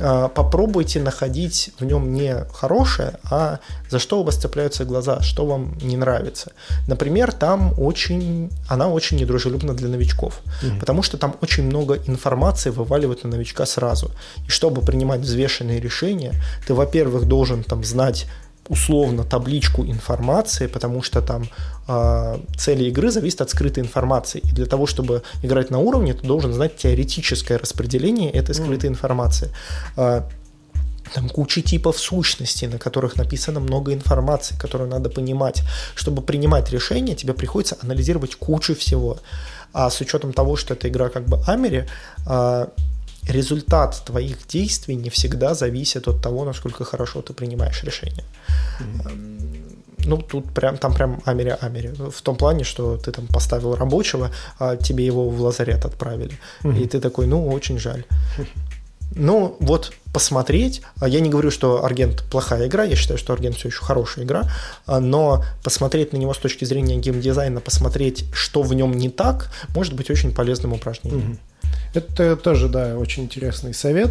А, 0.00 0.26
попробуйте 0.26 0.98
находить 0.98 1.70
в 1.78 1.84
нем 1.84 2.12
не 2.12 2.44
хорошее, 2.52 3.20
а 3.30 3.60
за 3.88 4.00
что 4.00 4.20
у 4.20 4.24
вас 4.24 4.36
цепляются 4.36 4.84
глаза, 4.84 5.20
что 5.20 5.46
вам 5.46 5.78
не 5.82 5.96
нравится. 5.96 6.50
Например, 6.88 7.30
там 7.30 7.74
очень, 7.78 8.50
она 8.68 8.88
очень 8.88 9.18
недружелюбна 9.18 9.74
для 9.74 9.88
новичков, 9.88 10.40
mm-hmm. 10.44 10.80
потому 10.80 11.04
что 11.04 11.18
там 11.18 11.36
очень 11.42 11.62
много 11.62 12.00
информации 12.08 12.70
вываливают 12.70 13.22
на 13.22 13.30
новичка 13.30 13.66
сразу. 13.66 14.10
И 14.48 14.50
чтобы 14.50 14.82
принимать 14.82 15.20
взвешенные 15.20 15.78
решения, 15.78 16.34
ты, 16.66 16.74
во-первых, 16.74 17.28
должен 17.28 17.62
там 17.62 17.84
знать 17.84 18.26
условно 18.72 19.24
табличку 19.24 19.84
информации, 19.84 20.66
потому 20.66 21.02
что 21.02 21.20
там 21.20 21.42
э, 21.88 22.38
цели 22.56 22.84
игры 22.84 23.10
зависят 23.10 23.42
от 23.42 23.50
скрытой 23.50 23.82
информации. 23.82 24.40
И 24.44 24.52
для 24.54 24.66
того, 24.66 24.86
чтобы 24.86 25.22
играть 25.44 25.70
на 25.70 25.78
уровне, 25.78 26.14
ты 26.14 26.26
должен 26.26 26.52
знать 26.52 26.76
теоретическое 26.76 27.58
распределение 27.58 28.30
этой 28.30 28.54
скрытой 28.54 28.88
mm. 28.88 28.92
информации. 28.92 29.48
Э, 29.96 30.22
там 31.14 31.28
куча 31.28 31.60
типов 31.60 31.98
сущностей, 31.98 32.68
на 32.68 32.78
которых 32.78 33.16
написано 33.16 33.60
много 33.60 33.92
информации, 33.92 34.56
которую 34.58 34.88
надо 34.90 35.10
понимать. 35.10 35.62
Чтобы 35.94 36.22
принимать 36.22 36.72
решения, 36.72 37.14
тебе 37.14 37.34
приходится 37.34 37.76
анализировать 37.82 38.34
кучу 38.36 38.74
всего. 38.74 39.18
А 39.74 39.90
с 39.90 40.00
учетом 40.00 40.32
того, 40.32 40.56
что 40.56 40.74
эта 40.74 40.88
игра 40.88 41.08
как 41.08 41.24
бы 41.26 41.38
Амери, 41.46 41.86
э, 42.26 42.66
результат 43.28 44.02
твоих 44.04 44.46
действий 44.46 44.96
не 44.96 45.10
всегда 45.10 45.54
зависит 45.54 46.08
от 46.08 46.22
того, 46.22 46.44
насколько 46.44 46.84
хорошо 46.84 47.22
ты 47.22 47.32
принимаешь 47.32 47.84
решения. 47.84 48.24
Mm-hmm. 48.80 49.52
Ну, 50.06 50.16
тут 50.16 50.52
прям, 50.52 50.76
там 50.78 50.94
прям 50.94 51.22
Амери-Амери. 51.24 52.10
В 52.10 52.22
том 52.22 52.36
плане, 52.36 52.64
что 52.64 52.96
ты 52.96 53.12
там 53.12 53.26
поставил 53.28 53.74
рабочего, 53.76 54.30
а 54.58 54.76
тебе 54.76 55.06
его 55.06 55.28
в 55.28 55.40
лазарет 55.40 55.84
отправили. 55.84 56.38
Mm-hmm. 56.62 56.82
И 56.82 56.88
ты 56.88 57.00
такой, 57.00 57.26
ну, 57.26 57.48
очень 57.48 57.78
жаль. 57.78 58.04
Ну, 59.14 59.56
вот 59.60 59.92
посмотреть. 60.12 60.82
А 61.00 61.08
я 61.08 61.20
не 61.20 61.30
говорю, 61.30 61.50
что 61.50 61.84
Аргент 61.84 62.24
плохая 62.30 62.66
игра, 62.66 62.84
я 62.84 62.96
считаю, 62.96 63.18
что 63.18 63.32
Аргент 63.32 63.56
все 63.56 63.68
еще 63.68 63.82
хорошая 63.82 64.24
игра, 64.24 64.50
а, 64.86 65.00
но 65.00 65.44
посмотреть 65.62 66.12
на 66.12 66.16
него 66.16 66.34
с 66.34 66.38
точки 66.38 66.64
зрения 66.64 66.96
геймдизайна, 66.96 67.60
посмотреть, 67.60 68.24
что 68.34 68.62
в 68.62 68.74
нем 68.74 68.92
не 68.92 69.10
так, 69.10 69.50
может 69.74 69.94
быть 69.94 70.10
очень 70.10 70.34
полезным 70.34 70.72
упражнением. 70.72 71.32
Mm-hmm. 71.32 71.51
Это 71.94 72.36
тоже, 72.36 72.68
да, 72.68 72.96
очень 72.96 73.24
интересный 73.24 73.74
совет, 73.74 74.10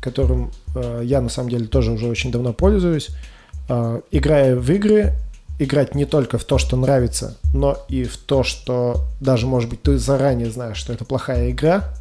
которым 0.00 0.50
э, 0.74 1.02
я 1.04 1.20
на 1.20 1.28
самом 1.28 1.50
деле 1.50 1.66
тоже 1.66 1.92
уже 1.92 2.06
очень 2.08 2.30
давно 2.32 2.52
пользуюсь. 2.52 3.10
Э, 3.68 4.00
играя 4.10 4.56
в 4.56 4.70
игры, 4.70 5.12
играть 5.58 5.94
не 5.94 6.06
только 6.06 6.38
в 6.38 6.44
то, 6.44 6.58
что 6.58 6.76
нравится, 6.76 7.36
но 7.52 7.78
и 7.88 8.04
в 8.04 8.16
то, 8.16 8.42
что 8.42 9.04
даже, 9.20 9.46
может 9.46 9.68
быть, 9.68 9.82
ты 9.82 9.98
заранее 9.98 10.50
знаешь, 10.50 10.78
что 10.78 10.92
это 10.92 11.04
плохая 11.04 11.50
игра, 11.50 11.94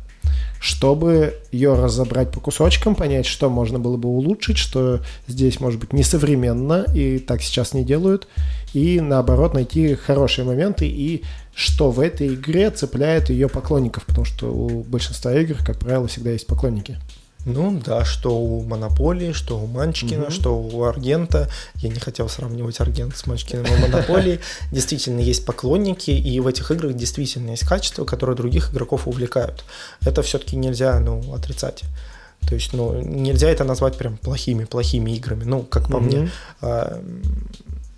чтобы 0.60 1.36
ее 1.52 1.74
разобрать 1.74 2.32
по 2.32 2.40
кусочкам, 2.40 2.96
понять, 2.96 3.26
что 3.26 3.50
можно 3.50 3.80
было 3.80 3.98
бы 3.98 4.10
улучшить, 4.10 4.58
что 4.58 5.02
здесь, 5.28 5.60
может 5.60 5.80
быть, 5.80 5.94
несовременно, 5.94 6.86
и 6.94 7.20
так 7.20 7.42
сейчас 7.42 7.74
не 7.74 7.84
делают, 7.84 8.28
и 8.74 9.00
наоборот 9.00 9.54
найти 9.54 9.96
хорошие 9.96 10.46
моменты 10.46 10.88
и 10.88 11.24
что 11.56 11.92
в 11.92 12.00
этой 12.00 12.36
игре 12.36 12.70
цепляет 12.72 13.30
ее 13.30 13.50
поклонников, 13.50 14.06
потому 14.06 14.26
что 14.26 14.48
у 14.54 14.84
большинства 14.84 15.34
игр, 15.34 15.58
как 15.66 15.80
правило, 15.80 16.08
всегда 16.08 16.32
есть 16.32 16.48
поклонники. 16.48 16.98
Ну 17.46 17.82
да, 17.84 18.04
что 18.04 18.38
у 18.38 18.64
Монополии, 18.64 19.32
что 19.32 19.60
у 19.60 19.66
Манчкина, 19.66 20.26
угу. 20.26 20.32
что 20.32 20.60
у 20.60 20.84
Аргента. 20.84 21.50
Я 21.76 21.90
не 21.90 22.00
хотел 22.00 22.28
сравнивать 22.28 22.80
Аргент 22.82 23.16
с 23.16 23.26
Манчкиным 23.26 23.66
и 23.66 23.82
Монополией. 23.82 24.40
Действительно 24.72 25.20
есть 25.20 25.46
поклонники, 25.46 26.12
и 26.12 26.40
в 26.40 26.48
этих 26.48 26.70
играх 26.72 26.94
действительно 26.96 27.52
есть 27.52 27.66
качества, 27.66 28.04
которые 28.06 28.36
других 28.36 28.72
игроков 28.72 29.08
увлекают. 29.08 29.64
Это 30.02 30.22
все-таки 30.22 30.56
нельзя 30.56 31.00
ну, 31.00 31.34
отрицать. 31.34 31.84
То 32.48 32.56
есть, 32.56 32.74
ну, 32.74 33.02
нельзя 33.02 33.50
это 33.50 33.64
назвать 33.64 33.98
прям 33.98 34.18
плохими-плохими 34.18 35.12
играми. 35.12 35.44
Ну, 35.44 35.64
как 35.64 35.88
по 35.90 35.98
mm-hmm. 35.98 36.02
мне. 36.02 36.32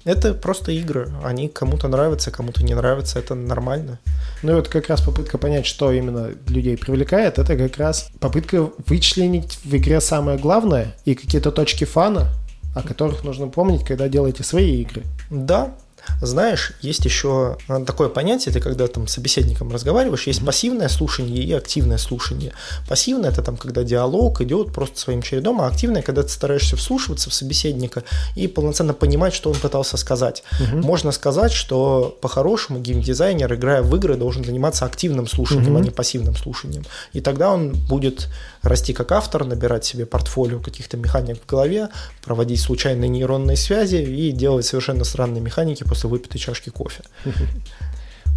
Это 0.03 0.33
просто 0.33 0.71
игры. 0.71 1.11
Они 1.23 1.47
кому-то 1.47 1.87
нравятся, 1.87 2.31
кому-то 2.31 2.63
не 2.63 2.73
нравятся. 2.73 3.19
Это 3.19 3.35
нормально. 3.35 3.99
Ну 4.41 4.53
и 4.53 4.55
вот 4.55 4.67
как 4.67 4.87
раз 4.89 5.01
попытка 5.01 5.37
понять, 5.37 5.65
что 5.65 5.91
именно 5.91 6.31
людей 6.47 6.77
привлекает, 6.77 7.37
это 7.37 7.55
как 7.55 7.77
раз 7.77 8.09
попытка 8.19 8.69
вычленить 8.87 9.59
в 9.63 9.75
игре 9.75 10.01
самое 10.01 10.37
главное 10.37 10.95
и 11.05 11.13
какие-то 11.13 11.51
точки 11.51 11.83
фана, 11.83 12.29
о 12.75 12.81
которых 12.81 13.23
нужно 13.23 13.47
помнить, 13.47 13.85
когда 13.85 14.07
делаете 14.07 14.43
свои 14.43 14.81
игры. 14.81 15.03
Да, 15.29 15.73
знаешь, 16.21 16.73
есть 16.81 17.05
еще 17.05 17.57
э, 17.67 17.83
такое 17.85 18.09
понятие, 18.09 18.53
ты 18.53 18.59
когда 18.59 18.87
там 18.87 19.07
с 19.07 19.13
собеседником 19.13 19.71
разговариваешь, 19.71 20.27
есть 20.27 20.45
пассивное 20.45 20.89
слушание 20.89 21.43
и 21.43 21.53
активное 21.53 21.97
слушание. 21.97 22.53
Пассивное 22.87 23.31
это 23.31 23.41
там, 23.41 23.57
когда 23.57 23.83
диалог 23.83 24.41
идет 24.41 24.73
просто 24.73 24.99
своим 24.99 25.21
чередом, 25.21 25.61
а 25.61 25.67
активное, 25.67 26.01
когда 26.01 26.23
ты 26.23 26.29
стараешься 26.29 26.75
вслушиваться 26.75 27.29
в 27.29 27.33
собеседника 27.33 28.03
и 28.35 28.47
полноценно 28.47 28.93
понимать, 28.93 29.33
что 29.33 29.49
он 29.49 29.55
пытался 29.57 29.97
сказать. 29.97 30.43
Угу. 30.59 30.77
Можно 30.77 31.11
сказать, 31.11 31.51
что 31.51 32.17
по-хорошему 32.21 32.79
геймдизайнер, 32.79 33.53
играя 33.53 33.81
в 33.81 33.95
игры, 33.95 34.15
должен 34.15 34.43
заниматься 34.43 34.85
активным 34.85 35.27
слушанием, 35.27 35.73
угу. 35.73 35.77
а 35.77 35.81
не 35.81 35.89
пассивным 35.89 36.35
слушанием. 36.35 36.83
И 37.13 37.21
тогда 37.21 37.51
он 37.51 37.73
будет 37.73 38.27
расти 38.61 38.93
как 38.93 39.11
автор, 39.11 39.45
набирать 39.45 39.85
себе 39.85 40.05
портфолио 40.05 40.59
каких-то 40.59 40.97
механик 40.97 41.41
в 41.41 41.49
голове, 41.49 41.89
проводить 42.23 42.61
случайные 42.61 43.09
нейронные 43.09 43.57
связи 43.57 43.97
и 43.97 44.31
делать 44.31 44.65
совершенно 44.65 45.03
странные 45.03 45.41
механики 45.41 45.83
после 45.91 46.09
выпитой 46.09 46.39
чашки 46.39 46.69
кофе. 46.69 47.03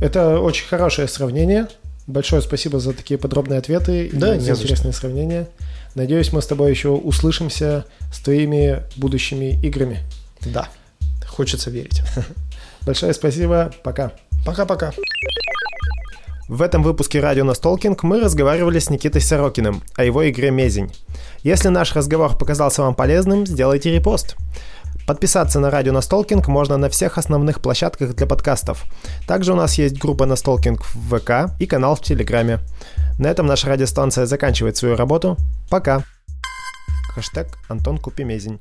Это 0.00 0.40
очень 0.40 0.66
хорошее 0.66 1.06
сравнение. 1.06 1.68
Большое 2.08 2.42
спасибо 2.42 2.80
за 2.80 2.92
такие 2.92 3.16
подробные 3.16 3.60
ответы 3.60 4.10
да, 4.12 4.34
и 4.34 4.40
за 4.40 4.50
интересные 4.50 4.90
что. 4.90 5.02
сравнения. 5.02 5.46
Надеюсь, 5.94 6.32
мы 6.32 6.42
с 6.42 6.46
тобой 6.48 6.70
еще 6.70 6.88
услышимся 6.88 7.84
с 8.12 8.18
твоими 8.18 8.82
будущими 8.96 9.56
играми. 9.64 10.00
Да, 10.40 10.68
хочется 11.28 11.70
верить. 11.70 12.02
Большое 12.82 13.14
спасибо, 13.14 13.72
пока. 13.84 14.10
Пока-пока. 14.44 14.92
В 16.48 16.60
этом 16.60 16.82
выпуске 16.82 17.20
«Радио 17.20 17.44
Настолкинг» 17.44 18.02
мы 18.02 18.20
разговаривали 18.20 18.80
с 18.80 18.90
Никитой 18.90 19.20
Сорокиным 19.20 19.80
о 19.94 20.04
его 20.04 20.28
игре 20.28 20.50
«Мезень». 20.50 20.92
Если 21.44 21.68
наш 21.68 21.94
разговор 21.94 22.36
показался 22.36 22.82
вам 22.82 22.96
полезным, 22.96 23.46
сделайте 23.46 23.92
репост. 23.92 24.34
Подписаться 25.06 25.60
на 25.60 25.70
радио 25.70 25.92
Настолкинг 25.92 26.48
можно 26.48 26.78
на 26.78 26.88
всех 26.88 27.18
основных 27.18 27.60
площадках 27.60 28.14
для 28.14 28.26
подкастов. 28.26 28.84
Также 29.26 29.52
у 29.52 29.56
нас 29.56 29.74
есть 29.74 29.98
группа 29.98 30.24
Настолкинг 30.24 30.82
в 30.82 31.18
ВК 31.18 31.54
и 31.60 31.66
канал 31.66 31.94
в 31.94 32.00
Телеграме. 32.00 32.60
На 33.18 33.26
этом 33.26 33.46
наша 33.46 33.68
радиостанция 33.68 34.24
заканчивает 34.24 34.78
свою 34.78 34.96
работу. 34.96 35.36
Пока. 35.68 36.04
Хэштег 37.14 37.48
Антон 37.68 37.98
Купимезень. 37.98 38.60